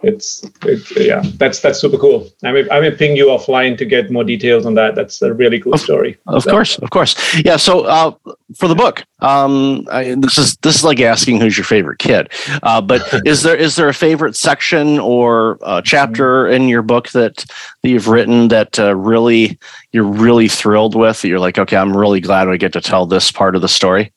it's 0.03 0.43
it, 0.63 0.81
yeah 0.97 1.21
that's 1.35 1.59
that's 1.59 1.79
super 1.79 1.97
cool. 1.97 2.29
I 2.43 2.51
mean 2.51 2.67
i 2.71 2.79
may 2.79 2.91
ping 2.91 3.15
you 3.15 3.27
offline 3.27 3.77
to 3.77 3.85
get 3.85 4.11
more 4.11 4.23
details 4.23 4.65
on 4.65 4.73
that. 4.75 4.95
That's 4.95 5.21
a 5.21 5.33
really 5.33 5.59
cool 5.59 5.77
story. 5.77 6.17
of 6.27 6.43
so. 6.43 6.51
course 6.51 6.77
of 6.79 6.89
course. 6.89 7.15
Yeah 7.43 7.57
so 7.57 7.81
uh, 7.81 8.11
for 8.55 8.67
the 8.67 8.75
book 8.75 9.03
um, 9.19 9.87
I, 9.91 10.15
this 10.17 10.37
is 10.37 10.57
this 10.57 10.75
is 10.77 10.83
like 10.83 10.99
asking 10.99 11.39
who's 11.39 11.55
your 11.55 11.65
favorite 11.65 11.99
kid. 11.99 12.31
Uh, 12.63 12.81
but 12.81 13.01
is 13.25 13.43
there 13.43 13.55
is 13.55 13.75
there 13.75 13.89
a 13.89 13.93
favorite 13.93 14.35
section 14.35 14.99
or 14.99 15.59
chapter 15.83 16.47
in 16.47 16.67
your 16.67 16.81
book 16.81 17.09
that, 17.09 17.45
that 17.81 17.89
you've 17.89 18.07
written 18.07 18.47
that 18.49 18.79
uh, 18.79 18.95
really 18.95 19.57
you're 19.91 20.03
really 20.03 20.47
thrilled 20.47 20.95
with 20.95 21.21
that 21.21 21.27
you're 21.27 21.39
like 21.39 21.57
okay 21.57 21.77
i'm 21.77 21.95
really 21.95 22.19
glad 22.19 22.47
we 22.47 22.57
get 22.57 22.73
to 22.73 22.81
tell 22.81 23.05
this 23.05 23.31
part 23.31 23.55
of 23.55 23.61
the 23.61 23.67
story 23.67 24.11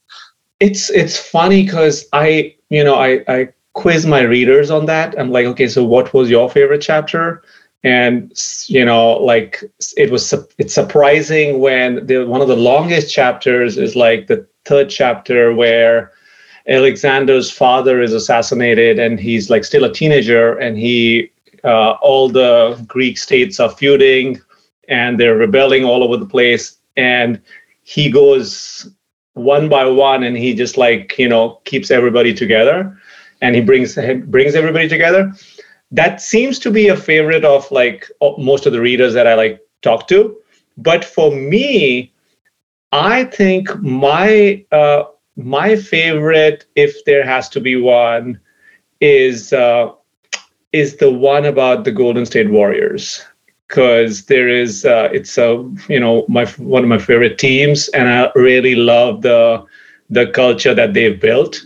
it's 0.61 0.91
it's 0.91 1.19
funny 1.19 1.65
because 1.65 2.07
i 2.13 2.55
you 2.71 2.85
know 2.85 2.95
i 2.95 3.25
i 3.29 3.49
quiz 3.75 4.07
my 4.07 4.23
readers 4.23 4.71
on 4.71 4.87
that. 4.87 5.19
I'm 5.19 5.31
like, 5.31 5.47
okay, 5.47 5.69
so 5.69 5.85
what 5.85 6.15
was 6.15 6.31
your 6.31 6.49
favorite 6.49 6.81
chapter? 6.81 7.43
And 7.83 8.33
you 8.67 8.85
know, 8.85 9.13
like 9.13 9.63
it 9.99 10.11
was 10.11 10.33
it's 10.57 10.73
surprising 10.73 11.61
when 11.61 12.07
the 12.07 12.25
one 12.25 12.41
of 12.41 12.49
the 12.49 12.57
longest 12.57 13.13
chapters 13.13 13.77
is 13.77 13.95
like 13.95 14.27
the 14.27 14.47
third 14.65 14.89
chapter 14.89 15.53
where 15.53 16.13
Alexander's 16.67 17.51
father 17.51 18.01
is 18.01 18.15
assassinated 18.15 18.99
and 18.99 19.21
he's 19.21 19.51
like 19.51 19.65
still 19.65 19.85
a 19.85 19.93
teenager 19.93 20.57
and 20.59 20.79
he 20.79 21.31
uh, 21.63 21.93
all 22.01 22.31
the 22.31 22.83
Greek 22.87 23.19
states 23.19 23.61
are 23.61 23.71
feuding 23.71 24.41
and 24.89 25.21
they're 25.21 25.37
rebelling 25.37 25.85
all 25.85 26.03
over 26.03 26.17
the 26.17 26.27
place 26.27 26.79
and 26.97 27.39
he 27.83 28.11
goes 28.11 28.89
one 29.35 29.69
by 29.69 29.85
one 29.85 30.23
and 30.23 30.39
he 30.39 30.55
just 30.55 30.79
like 30.79 31.19
you 31.19 31.29
know 31.29 31.61
keeps 31.65 31.91
everybody 31.91 32.33
together 32.33 32.97
and 33.41 33.55
he 33.55 33.61
brings 33.61 33.97
brings 34.27 34.55
everybody 34.55 34.89
together. 34.89 35.33
That 35.91 36.21
seems 36.21 36.59
to 36.61 36.71
be 36.71 36.89
a 36.89 36.97
favorite 36.97 37.45
of 37.45 37.71
like 37.71 38.11
most 38.39 38.67
of 38.67 38.73
the 38.73 38.81
readers 38.81 39.15
that 39.15 39.27
I 39.27 39.35
like 39.35 39.61
talk 39.83 40.09
to. 40.09 40.37
But 40.77 41.05
for 41.05 41.31
me, 41.35 42.13
I 42.93 43.25
think 43.25 43.69
my 43.83 44.65
uh, 44.73 45.05
my 45.37 45.77
favorite, 45.77 46.65
if 46.77 47.05
there 47.05 47.25
has 47.25 47.49
to 47.51 47.61
be 47.61 47.77
one, 47.77 48.41
is 49.01 49.53
uh, 49.53 49.91
is 50.73 50.97
the 50.97 51.11
one 51.11 51.45
about 51.45 51.85
the 51.85 51.93
Golden 51.93 52.27
State 52.27 52.51
Warriors 52.51 53.25
because 53.69 54.27
there 54.27 54.49
is 54.49 54.85
uh, 54.85 55.09
it's 55.13 55.37
a 55.39 55.53
you 55.89 56.01
know 56.01 56.25
my 56.29 56.45
one 56.59 56.83
of 56.83 56.89
my 56.89 56.99
favorite 56.99 57.39
teams, 57.39 57.89
and 57.89 58.09
I 58.09 58.31
really 58.35 58.75
love 58.75 59.23
the 59.23 59.65
the 60.11 60.27
culture 60.29 60.75
that 60.75 60.95
they've 60.95 61.21
built. 61.21 61.61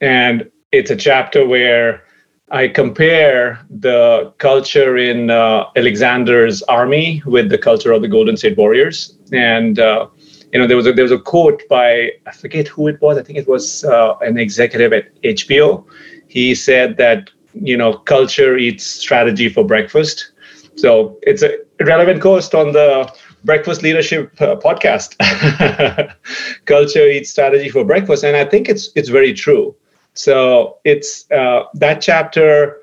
And 0.00 0.50
it's 0.76 0.90
a 0.90 0.96
chapter 0.96 1.46
where 1.46 2.04
I 2.50 2.68
compare 2.68 3.58
the 3.70 4.32
culture 4.38 4.96
in 4.96 5.30
uh, 5.30 5.64
Alexander's 5.74 6.62
army 6.64 7.22
with 7.26 7.48
the 7.48 7.58
culture 7.58 7.92
of 7.92 8.02
the 8.02 8.08
Golden 8.08 8.36
State 8.36 8.56
Warriors. 8.56 9.16
And 9.32 9.78
uh, 9.78 10.08
you 10.52 10.58
know, 10.58 10.66
there 10.66 10.76
was 10.76 10.86
a 10.86 10.92
there 10.92 11.04
was 11.04 11.12
a 11.12 11.18
quote 11.18 11.62
by 11.68 12.10
I 12.26 12.32
forget 12.32 12.68
who 12.68 12.88
it 12.88 13.00
was. 13.00 13.18
I 13.18 13.22
think 13.22 13.38
it 13.38 13.48
was 13.48 13.84
uh, 13.84 14.16
an 14.18 14.38
executive 14.38 14.92
at 14.92 15.14
HBO. 15.22 15.84
He 16.28 16.54
said 16.54 16.96
that 16.98 17.30
you 17.60 17.76
know, 17.76 17.94
culture 17.94 18.56
eats 18.56 18.84
strategy 18.84 19.48
for 19.48 19.64
breakfast. 19.64 20.32
So 20.76 21.18
it's 21.22 21.42
a 21.42 21.56
relevant 21.80 22.20
quote 22.20 22.54
on 22.54 22.72
the 22.72 23.10
Breakfast 23.44 23.82
Leadership 23.82 24.30
uh, 24.40 24.56
podcast. 24.56 25.16
culture 26.66 27.06
eats 27.06 27.30
strategy 27.30 27.70
for 27.70 27.84
breakfast, 27.84 28.24
and 28.24 28.36
I 28.36 28.44
think 28.44 28.68
it's 28.68 28.90
it's 28.94 29.08
very 29.08 29.32
true. 29.32 29.74
So 30.18 30.78
it's 30.84 31.30
uh, 31.30 31.64
that 31.74 32.00
chapter 32.00 32.78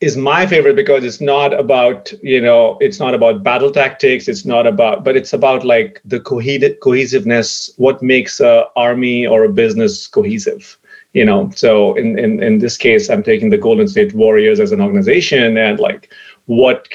is 0.00 0.16
my 0.16 0.46
favorite 0.46 0.76
because 0.76 1.04
it's 1.04 1.20
not 1.20 1.52
about 1.52 2.12
you 2.22 2.40
know 2.40 2.78
it's 2.80 3.00
not 3.00 3.14
about 3.14 3.42
battle 3.42 3.70
tactics 3.70 4.28
it's 4.28 4.44
not 4.44 4.64
about 4.64 5.02
but 5.02 5.16
it's 5.16 5.32
about 5.32 5.64
like 5.64 6.00
the 6.04 6.20
cohesiveness 6.20 7.70
what 7.78 8.00
makes 8.00 8.38
a 8.38 8.66
army 8.76 9.26
or 9.26 9.42
a 9.42 9.48
business 9.48 10.06
cohesive 10.06 10.78
you 11.14 11.24
know 11.24 11.50
so 11.56 11.94
in, 11.96 12.16
in 12.16 12.40
in 12.40 12.58
this 12.60 12.76
case 12.76 13.10
i'm 13.10 13.24
taking 13.24 13.50
the 13.50 13.58
golden 13.58 13.88
state 13.88 14.14
warriors 14.14 14.60
as 14.60 14.70
an 14.70 14.80
organization 14.80 15.56
and 15.56 15.80
like 15.80 16.12
what 16.46 16.88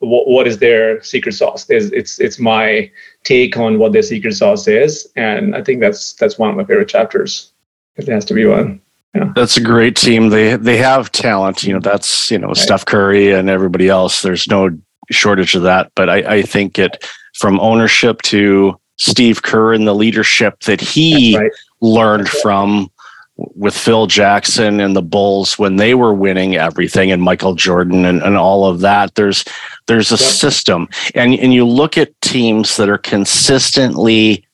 what, 0.00 0.28
what 0.28 0.46
is 0.46 0.58
their 0.58 1.02
secret 1.02 1.32
sauce. 1.32 1.68
is 1.70 1.92
it's 1.92 2.18
it's 2.18 2.38
my 2.38 2.90
take 3.24 3.56
on 3.56 3.78
what 3.78 3.92
their 3.92 4.02
secret 4.02 4.34
sauce 4.34 4.66
is, 4.68 5.08
and 5.16 5.54
I 5.54 5.62
think 5.62 5.80
that's 5.80 6.14
that's 6.14 6.38
one 6.38 6.50
of 6.50 6.56
my 6.56 6.64
favorite 6.64 6.88
chapters. 6.88 7.52
It 7.96 8.08
has 8.08 8.24
to 8.26 8.34
be 8.34 8.46
one. 8.46 8.80
Yeah. 9.14 9.32
That's 9.34 9.56
a 9.56 9.62
great 9.62 9.96
team. 9.96 10.28
They 10.28 10.56
they 10.56 10.76
have 10.76 11.10
talent. 11.12 11.62
You 11.62 11.74
know, 11.74 11.80
that's 11.80 12.30
you 12.30 12.38
know 12.38 12.48
right. 12.48 12.56
Steph 12.56 12.84
Curry 12.84 13.32
and 13.32 13.48
everybody 13.48 13.88
else. 13.88 14.22
There's 14.22 14.46
no 14.46 14.70
shortage 15.10 15.54
of 15.54 15.62
that. 15.62 15.90
But 15.94 16.10
I, 16.10 16.16
I 16.16 16.42
think 16.42 16.78
it 16.78 17.06
from 17.34 17.58
ownership 17.60 18.22
to 18.22 18.78
Steve 18.96 19.42
Kerr 19.42 19.72
and 19.72 19.86
the 19.86 19.94
leadership 19.94 20.60
that 20.60 20.80
he 20.80 21.38
right. 21.38 21.50
learned 21.80 22.32
right. 22.32 22.42
from 22.42 22.90
with 23.36 23.76
Phil 23.76 24.06
Jackson 24.06 24.80
and 24.80 24.96
the 24.96 25.02
Bulls 25.02 25.58
when 25.58 25.76
they 25.76 25.94
were 25.94 26.14
winning 26.14 26.56
everything 26.56 27.10
and 27.10 27.22
Michael 27.22 27.54
Jordan 27.54 28.06
and, 28.06 28.22
and 28.22 28.36
all 28.36 28.66
of 28.66 28.80
that. 28.80 29.14
There's 29.14 29.44
there's 29.86 30.10
a 30.10 30.16
yep. 30.16 30.20
system. 30.20 30.88
And 31.14 31.34
and 31.34 31.52
you 31.52 31.66
look 31.66 31.98
at 31.98 32.18
teams 32.20 32.76
that 32.76 32.88
are 32.88 32.98
consistently 32.98 34.45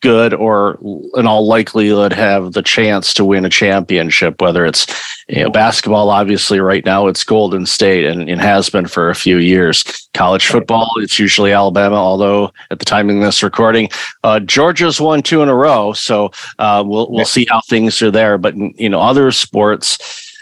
good 0.00 0.32
or 0.32 0.78
in 1.14 1.26
all 1.26 1.46
likelihood 1.46 2.12
have 2.12 2.52
the 2.52 2.62
chance 2.62 3.12
to 3.12 3.24
win 3.24 3.44
a 3.44 3.50
championship 3.50 4.40
whether 4.40 4.64
it's 4.64 4.86
you 5.28 5.42
know, 5.42 5.50
basketball 5.50 6.10
obviously 6.10 6.60
right 6.60 6.84
now 6.84 7.06
it's 7.06 7.24
golden 7.24 7.66
state 7.66 8.04
and 8.04 8.30
it 8.30 8.38
has 8.38 8.70
been 8.70 8.86
for 8.86 9.10
a 9.10 9.14
few 9.14 9.38
years. 9.38 10.08
College 10.14 10.46
football 10.46 10.90
it's 10.96 11.18
usually 11.18 11.52
alabama 11.52 11.96
although 11.96 12.52
at 12.70 12.78
the 12.78 12.84
time 12.84 13.10
of 13.10 13.20
this 13.20 13.42
recording 13.42 13.88
uh, 14.24 14.40
georgia's 14.40 15.00
won 15.00 15.22
two 15.22 15.42
in 15.42 15.48
a 15.48 15.54
row. 15.54 15.92
So 15.92 16.30
uh, 16.58 16.84
we'll, 16.86 17.10
we'll 17.10 17.24
see 17.24 17.46
how 17.48 17.60
things 17.68 18.00
are 18.02 18.10
there. 18.10 18.38
But 18.38 18.56
you 18.56 18.88
know 18.88 19.00
other 19.00 19.30
sports 19.32 19.98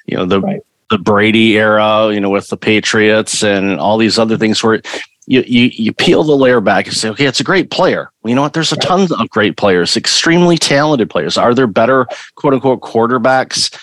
you 0.07 0.17
know 0.17 0.27
the 0.27 0.41
right. 0.41 0.61
the 0.91 0.99
brady 0.99 1.59
era 1.59 2.13
you 2.13 2.21
know 2.21 2.31
with 2.31 2.49
the 2.49 2.57
patriots 2.57 3.43
and 3.43 3.79
all 3.81 3.99
these 3.99 4.19
other 4.19 4.37
things 4.37 4.63
where 4.63 4.81
you, 5.26 5.42
you 5.47 5.71
you 5.73 5.92
peel 5.92 6.23
the 6.23 6.37
layer 6.37 6.61
back 6.61 6.87
and 6.87 6.97
say, 6.97 7.09
okay, 7.11 7.26
it's 7.26 7.40
a 7.40 7.45
great 7.45 7.71
player. 7.71 8.11
Well, 8.23 8.30
you 8.30 8.37
know 8.37 8.42
what? 8.42 8.52
There's 8.52 8.73
a 8.73 8.76
ton 8.76 9.09
of 9.18 9.30
great 9.30 9.56
players, 9.56 9.97
extremely 9.97 10.56
talented 10.56 11.11
players. 11.11 11.37
Are 11.37 11.54
there 11.54 11.66
better 11.66 12.06
quote 12.37 12.54
unquote 12.54 12.80
quarterbacks 12.80 13.76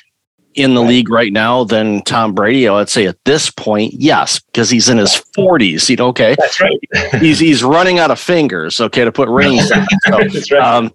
in 0.55 0.73
the 0.73 0.81
right. 0.81 0.89
league 0.89 1.09
right 1.09 1.33
now 1.33 1.65
than 1.65 2.01
Tom 2.03 2.33
Brady? 2.33 2.67
I'd 2.67 2.89
say 2.89 3.07
at 3.07 3.17
this 3.25 3.49
point, 3.49 3.93
yes, 3.93 4.39
because 4.39 4.69
he's 4.69 4.87
in 4.87 4.97
his 4.97 5.21
40s. 5.37 5.89
You 5.89 5.97
know, 5.97 6.07
okay, 6.07 6.35
that's 6.37 6.61
right. 6.61 6.79
he's 7.19 7.39
he's 7.39 7.63
running 7.63 7.99
out 7.99 8.11
of 8.11 8.19
fingers. 8.19 8.79
Okay, 8.79 9.03
to 9.03 9.11
put 9.11 9.29
rings. 9.29 9.69
in. 9.69 9.85
So, 10.05 10.17
that's 10.17 10.51
right. 10.51 10.61
Um, 10.61 10.93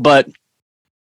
but 0.00 0.28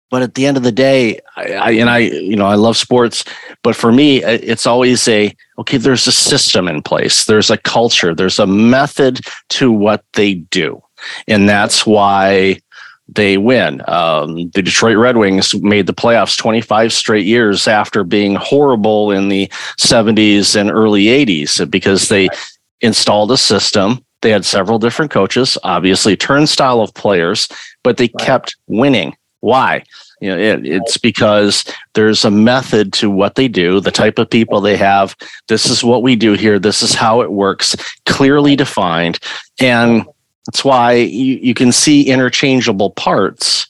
but 0.09 0.21
at 0.21 0.33
the 0.33 0.45
end 0.45 0.57
of 0.57 0.63
the 0.63 0.71
day, 0.71 1.19
I, 1.35 1.53
I, 1.53 1.71
and 1.71 1.89
I, 1.89 1.99
you 1.99 2.35
know, 2.35 2.47
I 2.47 2.55
love 2.55 2.77
sports, 2.77 3.23
but 3.63 3.75
for 3.75 3.91
me, 3.91 4.23
it's 4.23 4.65
always 4.65 5.07
a 5.07 5.33
okay. 5.59 5.77
There's 5.77 6.07
a 6.07 6.11
system 6.11 6.67
in 6.67 6.81
place. 6.81 7.25
There's 7.25 7.49
a 7.49 7.57
culture. 7.57 8.13
There's 8.13 8.39
a 8.39 8.47
method 8.47 9.21
to 9.49 9.71
what 9.71 10.03
they 10.13 10.35
do, 10.35 10.81
and 11.27 11.47
that's 11.47 11.85
why 11.85 12.59
they 13.07 13.37
win. 13.37 13.81
Um, 13.87 14.49
the 14.51 14.61
Detroit 14.61 14.97
Red 14.97 15.17
Wings 15.17 15.55
made 15.61 15.87
the 15.87 15.93
playoffs 15.93 16.37
25 16.37 16.93
straight 16.93 17.25
years 17.25 17.67
after 17.67 18.03
being 18.03 18.35
horrible 18.35 19.11
in 19.11 19.29
the 19.29 19.47
70s 19.79 20.55
and 20.55 20.69
early 20.69 21.05
80s 21.05 21.69
because 21.71 22.09
they 22.09 22.29
installed 22.81 23.31
a 23.31 23.37
system. 23.37 24.05
They 24.21 24.29
had 24.29 24.45
several 24.45 24.77
different 24.77 25.09
coaches, 25.11 25.57
obviously 25.63 26.15
turnstile 26.15 26.81
of 26.81 26.93
players, 26.93 27.47
but 27.83 27.97
they 27.97 28.09
kept 28.09 28.55
winning 28.67 29.15
why? 29.41 29.83
You 30.19 30.31
know, 30.31 30.37
it, 30.37 30.65
it's 30.65 30.97
because 30.97 31.63
there's 31.93 32.25
a 32.25 32.31
method 32.31 32.93
to 32.93 33.09
what 33.09 33.35
they 33.35 33.47
do, 33.47 33.79
the 33.79 33.91
type 33.91 34.19
of 34.19 34.29
people 34.29 34.61
they 34.61 34.77
have. 34.77 35.15
This 35.47 35.65
is 35.65 35.83
what 35.83 36.03
we 36.03 36.15
do 36.15 36.33
here. 36.33 36.59
This 36.59 36.81
is 36.81 36.93
how 36.93 37.21
it 37.21 37.31
works, 37.31 37.75
clearly 38.05 38.55
defined. 38.55 39.19
And 39.61 40.05
that's 40.45 40.65
why 40.65 40.93
you, 40.93 41.35
you 41.35 41.53
can 41.53 41.71
see 41.71 42.09
interchangeable 42.09 42.91
parts 42.91 43.67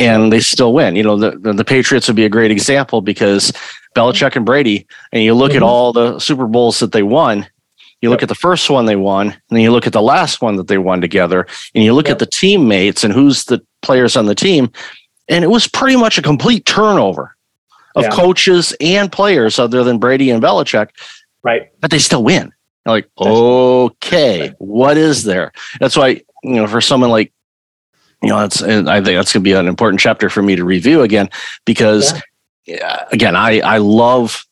and 0.00 0.32
they 0.32 0.40
still 0.40 0.72
win. 0.72 0.96
You 0.96 1.02
know, 1.02 1.16
the, 1.16 1.52
the, 1.52 1.64
Patriots 1.64 2.06
would 2.06 2.16
be 2.16 2.24
a 2.24 2.30
great 2.30 2.50
example 2.50 3.02
because 3.02 3.52
Belichick 3.94 4.36
and 4.36 4.46
Brady, 4.46 4.86
and 5.12 5.22
you 5.22 5.34
look 5.34 5.50
mm-hmm. 5.50 5.58
at 5.58 5.62
all 5.62 5.92
the 5.92 6.18
Super 6.18 6.46
Bowls 6.46 6.78
that 6.78 6.92
they 6.92 7.02
won, 7.02 7.46
you 8.00 8.10
look 8.10 8.22
at 8.22 8.28
the 8.28 8.34
first 8.34 8.68
one 8.70 8.86
they 8.86 8.96
won, 8.96 9.28
and 9.28 9.36
then 9.50 9.60
you 9.60 9.70
look 9.70 9.86
at 9.86 9.92
the 9.92 10.02
last 10.02 10.40
one 10.42 10.56
that 10.56 10.68
they 10.68 10.78
won 10.78 11.00
together, 11.00 11.46
and 11.74 11.84
you 11.84 11.92
look 11.94 12.06
yep. 12.08 12.14
at 12.14 12.18
the 12.18 12.26
teammates 12.26 13.04
and 13.04 13.12
who's 13.12 13.44
the 13.44 13.64
players 13.82 14.16
on 14.16 14.26
the 14.26 14.34
team 14.34 14.70
and 15.28 15.44
it 15.44 15.48
was 15.48 15.68
pretty 15.68 15.96
much 15.96 16.18
a 16.18 16.22
complete 16.22 16.66
turnover 16.66 17.36
of 17.94 18.04
yeah. 18.04 18.10
coaches 18.10 18.74
and 18.80 19.12
players 19.12 19.58
other 19.58 19.84
than 19.84 19.98
Brady 19.98 20.30
and 20.30 20.42
Belichick. 20.42 20.88
Right. 21.42 21.70
But 21.80 21.90
they 21.90 21.98
still 21.98 22.24
win. 22.24 22.52
You're 22.86 22.94
like, 22.94 23.08
okay, 23.18 24.54
what 24.58 24.96
is 24.96 25.24
there? 25.24 25.52
That's 25.78 25.96
why, 25.96 26.22
you 26.42 26.54
know, 26.56 26.66
for 26.66 26.80
someone 26.80 27.10
like, 27.10 27.32
you 28.22 28.28
know, 28.28 28.38
that's, 28.38 28.62
and 28.62 28.88
I 28.88 29.02
think 29.02 29.16
that's 29.16 29.32
going 29.32 29.42
to 29.42 29.48
be 29.48 29.52
an 29.52 29.68
important 29.68 30.00
chapter 30.00 30.30
for 30.30 30.42
me 30.42 30.56
to 30.56 30.64
review 30.64 31.02
again, 31.02 31.28
because 31.64 32.14
yeah. 32.64 33.06
again, 33.12 33.36
I, 33.36 33.60
I 33.60 33.78
love, 33.78 34.44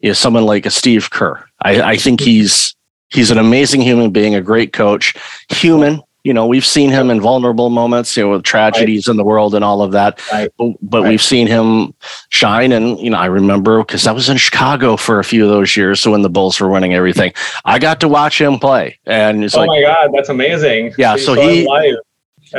you 0.00 0.10
know, 0.10 0.14
someone 0.14 0.44
like 0.44 0.66
a 0.66 0.70
Steve 0.70 1.10
Kerr. 1.10 1.44
I, 1.62 1.82
I 1.82 1.96
think 1.96 2.20
mm-hmm. 2.20 2.30
he's, 2.30 2.74
he's 3.08 3.30
an 3.30 3.38
amazing 3.38 3.80
human 3.80 4.10
being, 4.10 4.34
a 4.34 4.42
great 4.42 4.72
coach, 4.72 5.14
human, 5.50 6.02
you 6.26 6.34
know, 6.34 6.44
we've 6.44 6.66
seen 6.66 6.90
him 6.90 7.08
in 7.08 7.20
vulnerable 7.20 7.70
moments, 7.70 8.16
you 8.16 8.24
know, 8.24 8.30
with 8.32 8.42
tragedies 8.42 9.06
right. 9.06 9.12
in 9.12 9.16
the 9.16 9.22
world 9.22 9.54
and 9.54 9.64
all 9.64 9.80
of 9.80 9.92
that. 9.92 10.20
Right. 10.32 10.50
But, 10.58 10.72
but 10.82 11.02
right. 11.02 11.10
we've 11.10 11.22
seen 11.22 11.46
him 11.46 11.94
shine. 12.30 12.72
And, 12.72 12.98
you 12.98 13.10
know, 13.10 13.16
I 13.16 13.26
remember 13.26 13.78
because 13.78 14.08
I 14.08 14.12
was 14.12 14.28
in 14.28 14.36
Chicago 14.36 14.96
for 14.96 15.20
a 15.20 15.24
few 15.24 15.44
of 15.44 15.50
those 15.50 15.76
years. 15.76 16.00
So 16.00 16.10
when 16.10 16.22
the 16.22 16.28
Bulls 16.28 16.58
were 16.60 16.68
winning 16.68 16.94
everything, 16.94 17.32
I 17.64 17.78
got 17.78 18.00
to 18.00 18.08
watch 18.08 18.40
him 18.40 18.58
play. 18.58 18.98
And 19.06 19.44
it's 19.44 19.54
oh 19.54 19.60
like, 19.60 19.68
my 19.68 19.82
God, 19.82 20.10
that's 20.12 20.28
amazing. 20.28 20.94
Yeah. 20.98 21.14
So, 21.14 21.36
so 21.36 21.40
he, 21.40 21.60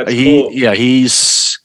he, 0.06 0.42
cool. 0.42 0.50
yeah, 0.50 0.72
he's, 0.72 1.60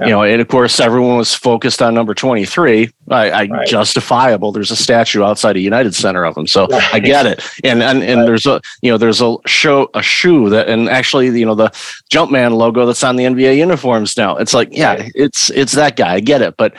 yeah. 0.00 0.06
You 0.06 0.12
know, 0.12 0.22
and 0.24 0.40
of 0.40 0.48
course, 0.48 0.80
everyone 0.80 1.18
was 1.18 1.34
focused 1.34 1.80
on 1.80 1.94
number 1.94 2.14
23. 2.14 2.90
I, 3.10 3.30
I 3.30 3.44
right. 3.46 3.68
justifiable. 3.68 4.50
There's 4.50 4.72
a 4.72 4.76
statue 4.76 5.22
outside 5.22 5.56
of 5.56 5.62
United 5.62 5.94
Center 5.94 6.24
of 6.24 6.36
him, 6.36 6.48
so 6.48 6.66
right. 6.66 6.94
I 6.94 6.98
get 6.98 7.26
it. 7.26 7.44
And 7.62 7.80
and 7.80 8.02
and 8.02 8.20
right. 8.20 8.26
there's 8.26 8.44
a 8.46 8.60
you 8.82 8.90
know 8.90 8.98
there's 8.98 9.20
a 9.20 9.36
show 9.46 9.90
a 9.94 10.02
shoe 10.02 10.50
that 10.50 10.68
and 10.68 10.88
actually 10.88 11.26
you 11.38 11.46
know 11.46 11.54
the 11.54 11.68
Jumpman 12.10 12.56
logo 12.56 12.86
that's 12.86 13.04
on 13.04 13.14
the 13.14 13.24
NBA 13.24 13.56
uniforms 13.56 14.16
now. 14.16 14.36
It's 14.36 14.52
like 14.52 14.70
yeah, 14.72 15.08
it's 15.14 15.50
it's 15.50 15.72
that 15.72 15.94
guy. 15.94 16.14
I 16.14 16.20
get 16.20 16.42
it, 16.42 16.56
but 16.56 16.74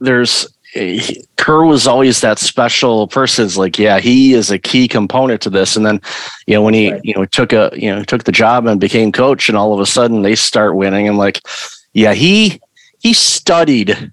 there's 0.00 0.46
eh, 0.74 1.14
Kerr 1.36 1.64
was 1.64 1.86
always 1.86 2.20
that 2.20 2.38
special 2.38 3.08
person. 3.08 3.46
It's 3.46 3.56
like, 3.56 3.78
yeah, 3.78 3.98
he 3.98 4.34
is 4.34 4.50
a 4.50 4.58
key 4.58 4.88
component 4.88 5.40
to 5.42 5.50
this. 5.50 5.74
And 5.74 5.86
then, 5.86 6.02
you 6.46 6.54
know, 6.54 6.62
when 6.62 6.74
he, 6.74 6.92
you 7.02 7.14
know, 7.14 7.24
took 7.24 7.54
a, 7.54 7.70
you 7.74 7.94
know, 7.94 8.04
took 8.04 8.24
the 8.24 8.32
job 8.32 8.66
and 8.66 8.78
became 8.78 9.10
coach, 9.10 9.48
and 9.48 9.56
all 9.56 9.72
of 9.72 9.80
a 9.80 9.86
sudden 9.86 10.20
they 10.20 10.34
start 10.34 10.76
winning. 10.76 11.08
And 11.08 11.16
like, 11.16 11.40
yeah, 11.96 12.12
he 12.12 12.60
he 12.98 13.14
studied 13.14 14.12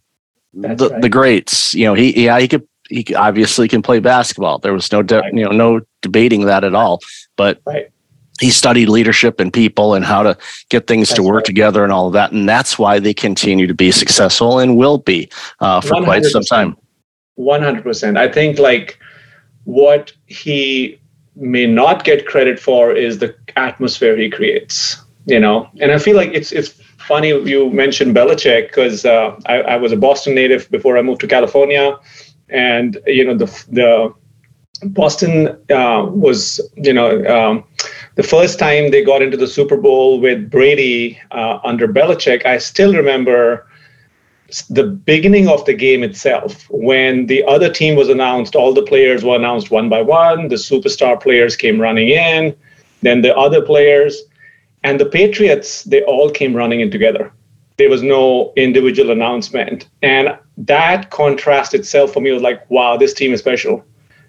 the, 0.53 0.89
right. 0.89 1.01
the 1.01 1.09
greats. 1.09 1.73
You 1.73 1.85
know, 1.85 1.93
he 1.95 2.23
yeah 2.23 2.39
he 2.39 2.47
could 2.47 2.65
he 2.89 3.13
obviously 3.13 3.67
can 3.67 3.81
play 3.81 3.99
basketball. 3.99 4.59
There 4.59 4.73
was 4.73 4.89
no 4.91 5.03
de- 5.03 5.19
right. 5.19 5.33
you 5.33 5.43
know 5.43 5.51
no 5.51 5.81
debating 6.01 6.45
that 6.45 6.63
at 6.63 6.75
all. 6.75 7.01
But 7.35 7.61
right. 7.65 7.91
he 8.39 8.51
studied 8.51 8.87
leadership 8.87 9.41
and 9.41 9.51
people 9.51 9.95
and 9.95 10.05
how 10.05 10.23
to 10.23 10.37
get 10.69 10.87
things 10.87 11.09
that's 11.09 11.17
to 11.17 11.23
work 11.23 11.43
together 11.43 11.83
and 11.83 11.91
all 11.91 12.07
of 12.07 12.13
that. 12.13 12.31
And 12.31 12.47
that's 12.47 12.79
why 12.79 12.99
they 12.99 13.13
continue 13.13 13.67
to 13.67 13.73
be 13.73 13.91
successful 13.91 14.59
and 14.59 14.77
will 14.77 14.99
be 14.99 15.29
uh, 15.59 15.81
for 15.81 15.95
100%. 15.95 16.03
quite 16.05 16.23
some 16.23 16.43
time. 16.43 16.77
One 17.35 17.61
hundred 17.61 17.83
percent. 17.83 18.17
I 18.17 18.31
think 18.31 18.59
like 18.59 18.97
what 19.65 20.13
he 20.27 21.01
may 21.35 21.65
not 21.65 22.05
get 22.05 22.27
credit 22.27 22.59
for 22.59 22.93
is 22.93 23.17
the 23.17 23.35
atmosphere 23.57 24.15
he 24.15 24.29
creates. 24.29 25.01
You 25.25 25.41
know, 25.41 25.69
and 25.81 25.91
I 25.91 25.97
feel 25.97 26.15
like 26.15 26.31
it's 26.33 26.53
it's 26.53 26.81
funny 27.07 27.29
you 27.29 27.69
mentioned 27.69 28.15
Belichick 28.15 28.67
because 28.67 29.05
uh, 29.05 29.35
I, 29.45 29.61
I, 29.61 29.75
was 29.77 29.91
a 29.91 29.97
Boston 29.97 30.35
native 30.35 30.69
before 30.71 30.97
I 30.97 31.01
moved 31.01 31.21
to 31.21 31.27
California, 31.27 31.97
and 32.49 32.97
you 33.07 33.25
know 33.25 33.35
the 33.35 33.45
the 33.69 34.13
Boston 34.83 35.47
uh, 35.69 36.05
was 36.09 36.59
you 36.75 36.93
know 36.93 37.25
um, 37.25 37.63
the 38.15 38.23
first 38.23 38.59
time 38.59 38.91
they 38.91 39.03
got 39.03 39.21
into 39.21 39.37
the 39.37 39.47
Super 39.47 39.77
Bowl 39.77 40.19
with 40.19 40.49
Brady 40.49 41.19
uh, 41.31 41.59
under 41.63 41.87
Belichick. 41.87 42.45
I 42.45 42.57
still 42.57 42.93
remember 42.93 43.67
the 44.69 44.83
beginning 44.83 45.47
of 45.47 45.65
the 45.65 45.73
game 45.73 46.03
itself 46.03 46.69
when 46.69 47.25
the 47.25 47.43
other 47.45 47.71
team 47.71 47.95
was 47.95 48.09
announced 48.09 48.55
all 48.55 48.73
the 48.73 48.83
players 48.83 49.23
were 49.23 49.35
announced 49.35 49.71
one 49.71 49.89
by 49.89 50.01
one 50.01 50.47
the 50.49 50.55
superstar 50.55 51.19
players 51.19 51.55
came 51.55 51.81
running 51.81 52.09
in 52.09 52.55
then 53.01 53.21
the 53.21 53.35
other 53.35 53.63
players 53.63 54.21
and 54.83 54.99
the 54.99 55.05
Patriots, 55.05 55.83
they 55.83 56.03
all 56.03 56.29
came 56.29 56.55
running 56.55 56.81
in 56.81 56.91
together. 56.91 57.31
There 57.77 57.89
was 57.89 58.03
no 58.03 58.53
individual 58.55 59.11
announcement. 59.11 59.89
And 60.01 60.37
that 60.57 61.09
contrast 61.09 61.73
itself 61.73 62.13
for 62.13 62.21
me 62.21 62.31
was 62.31 62.41
like, 62.41 62.69
wow, 62.69 62.97
this 62.97 63.13
team 63.13 63.33
is 63.33 63.39
special. 63.39 63.83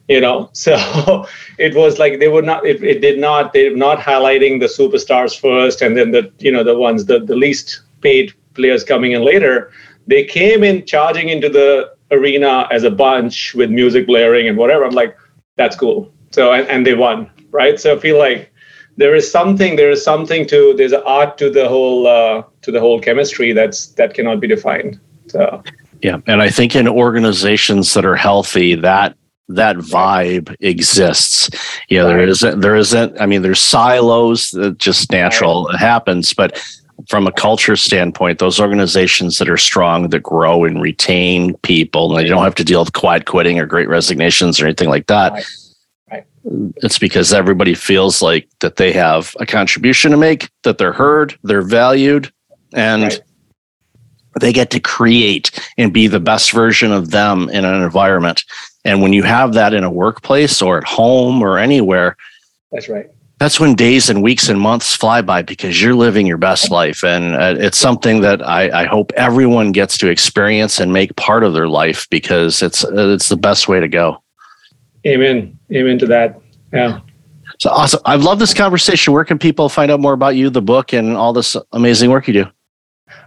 You 0.09 0.21
know, 0.21 0.51
so 0.53 1.27
it 1.59 1.75
was 1.75 1.99
like 1.99 2.21
they 2.21 2.29
were 2.29 2.43
not, 2.43 2.65
it, 2.67 2.83
it 2.83 3.01
did 3.01 3.19
not, 3.19 3.53
they 3.53 3.71
were 3.71 3.77
not 3.77 3.99
highlighting 3.99 4.61
the 4.61 4.67
superstars 4.67 5.39
first 5.39 5.83
and 5.83 5.97
then 5.97 6.11
the, 6.13 6.33
you 6.39 6.53
know, 6.53 6.63
the 6.63 6.77
ones, 6.79 7.07
the, 7.07 7.21
the 7.21 7.37
least 7.37 7.81
paid 8.01 8.33
players 8.55 8.85
coming 8.85 9.13
in 9.13 9.25
later. 9.25 9.73
They 10.07 10.25
came 10.25 10.63
in 10.63 10.87
charging 10.87 11.31
into 11.31 11.49
the 11.49 11.95
arena 12.11 12.69
as 12.71 12.85
a 12.85 12.91
bunch 12.91 13.55
with 13.55 13.71
music 13.71 14.07
blaring 14.07 14.47
and 14.47 14.57
whatever. 14.57 14.85
I'm 14.85 14.95
like, 14.95 15.17
that's 15.57 15.77
cool 15.77 16.13
So 16.33 16.53
and, 16.53 16.69
and 16.69 16.87
they 16.87 16.95
won, 16.95 17.31
right? 17.51 17.81
So 17.81 17.97
I 17.97 17.99
feel 17.99 18.19
like 18.19 18.53
there 18.97 19.15
is 19.15 19.31
something 19.31 19.77
there 19.77 19.91
is 19.91 20.05
something 20.05 20.47
to 20.47 20.75
there's 20.77 20.93
an 20.93 21.03
art 21.05 21.39
to 21.39 21.51
the 21.51 21.69
whole 21.69 22.07
uh, 22.07 22.43
to 22.63 22.71
the 22.71 22.81
whole 22.81 23.01
chemistry 23.01 23.53
that's 23.53 23.89
that 23.89 24.15
cannot 24.15 24.41
be 24.41 24.49
defined. 24.49 25.01
So 25.29 25.63
yeah, 26.03 26.19
and 26.27 26.43
I 26.43 26.51
think 26.51 26.77
in 26.77 26.87
organizations 26.87 27.95
that 27.95 28.05
are 28.05 28.17
healthy, 28.17 28.75
that 28.77 29.17
that 29.49 29.77
vibe 29.77 30.55
exists. 30.61 31.51
yeah 31.89 32.03
right. 32.03 32.09
there 32.09 32.21
isn't 32.21 32.61
there 32.61 32.77
isn't. 32.77 33.21
I 33.21 33.27
mean, 33.27 33.43
there's 33.43 33.61
silos 33.61 34.51
that 34.53 34.79
just 34.79 35.11
natural 35.11 35.65
right. 35.67 35.79
happens, 35.79 36.33
but 36.33 36.63
from 37.09 37.27
a 37.27 37.33
culture 37.33 37.77
standpoint, 37.77 38.39
those 38.39 38.61
organizations 38.61 39.39
that 39.39 39.49
are 39.49 39.57
strong, 39.57 40.09
that 40.11 40.23
grow 40.23 40.65
and 40.65 40.81
retain 40.81 41.57
people, 41.59 42.11
and 42.11 42.25
they 42.25 42.29
don't 42.29 42.45
have 42.45 42.55
to 42.55 42.65
deal 42.65 42.81
with 42.81 42.93
quiet 42.93 43.27
quitting 43.27 43.59
or 43.59 43.67
great 43.67 43.89
resignations 43.89 44.61
or 44.61 44.67
anything 44.67 44.89
like 44.89 45.07
that. 45.09 45.33
Right. 45.33 45.45
It's 46.77 46.99
because 46.99 47.33
everybody 47.33 47.75
feels 47.75 48.21
like 48.21 48.49
that 48.61 48.77
they 48.77 48.93
have 48.93 49.35
a 49.41 49.47
contribution 49.47 50.11
to 50.11 50.17
make, 50.17 50.51
that 50.63 50.79
they're 50.79 50.93
heard, 50.93 51.39
they're 51.43 51.63
valued, 51.63 52.31
and 52.75 53.05
right. 53.05 53.21
they 54.41 54.53
get 54.53 54.71
to 54.71 54.81
create 54.81 55.51
and 55.79 55.93
be 55.93 56.07
the 56.07 56.21
best 56.21 56.53
version 56.53 56.93
of 56.93 57.11
them 57.11 57.49
in 57.49 57.65
an 57.65 57.83
environment. 57.83 58.45
And 58.85 59.01
when 59.01 59.13
you 59.13 59.23
have 59.23 59.55
that 59.55 59.73
in 59.73 59.85
a 59.85 59.91
workplace 59.91 60.61
or 60.61 60.79
at 60.79 60.85
home 60.85 61.43
or 61.43 61.59
anywhere, 61.59 62.17
that's 62.71 62.89
right 62.89 63.07
that's 63.39 63.61
when 63.61 63.75
days 63.75 64.09
and 64.09 64.23
weeks 64.23 64.49
and 64.49 64.61
months 64.61 64.97
fly 64.97 65.21
by 65.21 65.43
because 65.43 65.83
you're 65.83 65.95
living 65.95 66.27
your 66.27 66.39
best 66.39 66.71
life 66.71 67.05
and 67.05 67.35
uh, 67.35 67.55
it's 67.59 67.77
something 67.77 68.23
that 68.23 68.47
I, 68.47 68.83
I, 68.83 68.85
hope 68.87 69.13
everyone 69.17 69.73
gets 69.73 69.99
to 69.99 70.09
experience 70.09 70.81
and 70.81 70.95
make 70.95 71.17
part 71.17 71.45
of 71.45 71.53
their 71.53 71.69
life 71.69 72.07
because 72.11 72.63
it's 72.63 72.85
it's 72.85 73.29
the 73.29 73.37
best 73.37 73.69
way 73.69 73.81
to 73.81 73.89
go 73.89 74.23
amen 75.07 75.59
amen 75.73 75.99
to 75.99 76.07
that 76.07 76.41
yeah 76.73 77.01
so 77.59 77.71
awesome 77.71 78.01
i've 78.05 78.23
loved 78.23 78.41
this 78.41 78.55
conversation 78.55 79.13
where 79.13 79.25
can 79.25 79.39
people 79.39 79.69
find 79.69 79.91
out 79.91 80.01
more 80.01 80.13
about 80.13 80.37
you 80.37 80.51
the 80.51 80.63
book 80.63 80.93
and 80.93 81.17
all 81.17 81.33
this 81.33 81.57
amazing 81.73 82.11
work 82.11 82.27
you 82.27 82.35
do 82.35 82.47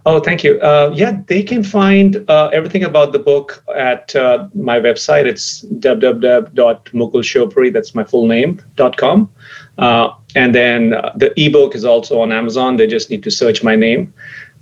Oh, 0.06 0.20
thank 0.22 0.44
you. 0.44 0.60
Uh, 0.62 0.92
yeah, 0.96 1.22
they 1.28 1.44
can 1.44 1.64
find 1.64 2.24
uh, 2.30 2.50
everything 2.54 2.86
about 2.86 3.12
the 3.12 3.20
book 3.20 3.62
at 3.76 4.16
uh, 4.16 4.48
my 4.56 4.80
website. 4.80 5.26
It's 5.26 5.66
www.mukulshopri, 5.66 7.74
that's 7.74 7.94
my 7.94 8.06
full 8.06 8.26
name, 8.26 8.62
.com. 8.96 9.30
Uh, 9.78 10.14
and 10.34 10.56
then 10.56 10.94
uh, 10.94 11.12
the 11.16 11.38
ebook 11.40 11.76
is 11.76 11.84
also 11.84 12.22
on 12.22 12.32
Amazon. 12.32 12.78
They 12.78 12.88
just 12.88 13.10
need 13.10 13.22
to 13.24 13.32
search 13.32 13.64
my 13.64 13.76
name. 13.76 14.14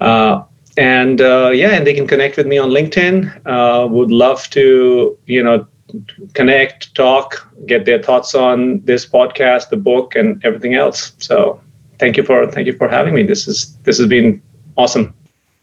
Uh, 0.02 0.42
and 0.78 1.20
yeah, 1.20 1.72
and 1.72 1.86
they 1.86 1.94
can 1.94 2.08
connect 2.08 2.38
with 2.38 2.48
me 2.48 2.58
on 2.58 2.72
LinkedIn. 2.72 3.92
would 3.92 4.12
love 4.12 4.50
to, 4.50 5.16
you 5.28 5.44
know, 5.44 5.68
connect, 6.34 6.94
talk, 6.96 7.52
get 7.66 7.86
their 7.86 8.02
thoughts 8.02 8.36
on 8.36 8.82
this 8.86 9.06
podcast, 9.06 9.70
the 9.70 9.78
book, 9.78 10.16
and 10.16 10.44
everything 10.44 10.76
else. 10.76 11.14
So 11.20 11.62
thank 12.00 12.18
you 12.18 12.24
for 12.24 12.50
thank 12.52 12.68
you 12.68 12.74
for 12.74 12.88
having 12.88 13.14
me. 13.14 13.24
This 13.24 13.48
is 13.48 13.76
this 13.84 13.98
has 13.98 14.08
been 14.08 14.42
awesome. 14.78 15.14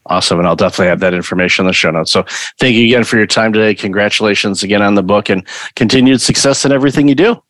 Awesome. 0.07 0.39
And 0.39 0.49
I'll 0.49 0.57
definitely 0.57 0.89
have 0.89 1.01
that 1.01 1.15
information 1.15 1.65
in 1.65 1.67
the 1.69 1.73
show 1.73 1.91
notes. 1.91 2.11
So 2.11 2.25
thank 2.59 2.75
you 2.75 2.85
again 2.87 3.05
for 3.05 3.17
your 3.17 3.27
time 3.27 3.53
today. 3.53 3.75
Congratulations 3.75 4.63
again 4.63 4.83
on 4.83 4.97
the 4.97 5.03
book 5.03 5.29
and 5.29 5.47
continued 5.77 6.21
success 6.21 6.65
in 6.65 6.73
everything 6.73 7.07
you 7.09 7.15
do. 7.15 7.41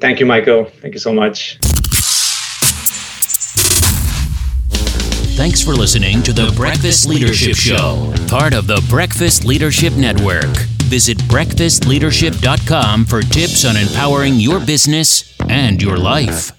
Thank 0.00 0.20
you, 0.20 0.26
Michael. 0.26 0.66
Thank 0.66 0.94
you 0.94 1.00
so 1.00 1.14
much. 1.14 1.58
Thanks 5.38 5.62
for 5.62 5.72
listening 5.72 6.22
to 6.24 6.32
the 6.32 6.52
Breakfast 6.56 7.08
Leadership 7.08 7.54
Show, 7.54 8.12
part 8.26 8.52
of 8.52 8.66
the 8.66 8.84
Breakfast 8.90 9.44
Leadership 9.44 9.94
Network. 9.94 10.48
Visit 10.88 11.18
breakfastleadership.com 11.18 13.04
for 13.04 13.20
tips 13.20 13.64
on 13.64 13.76
empowering 13.76 14.34
your 14.34 14.58
business 14.58 15.36
and 15.48 15.82
your 15.82 15.98
life. 15.98 16.57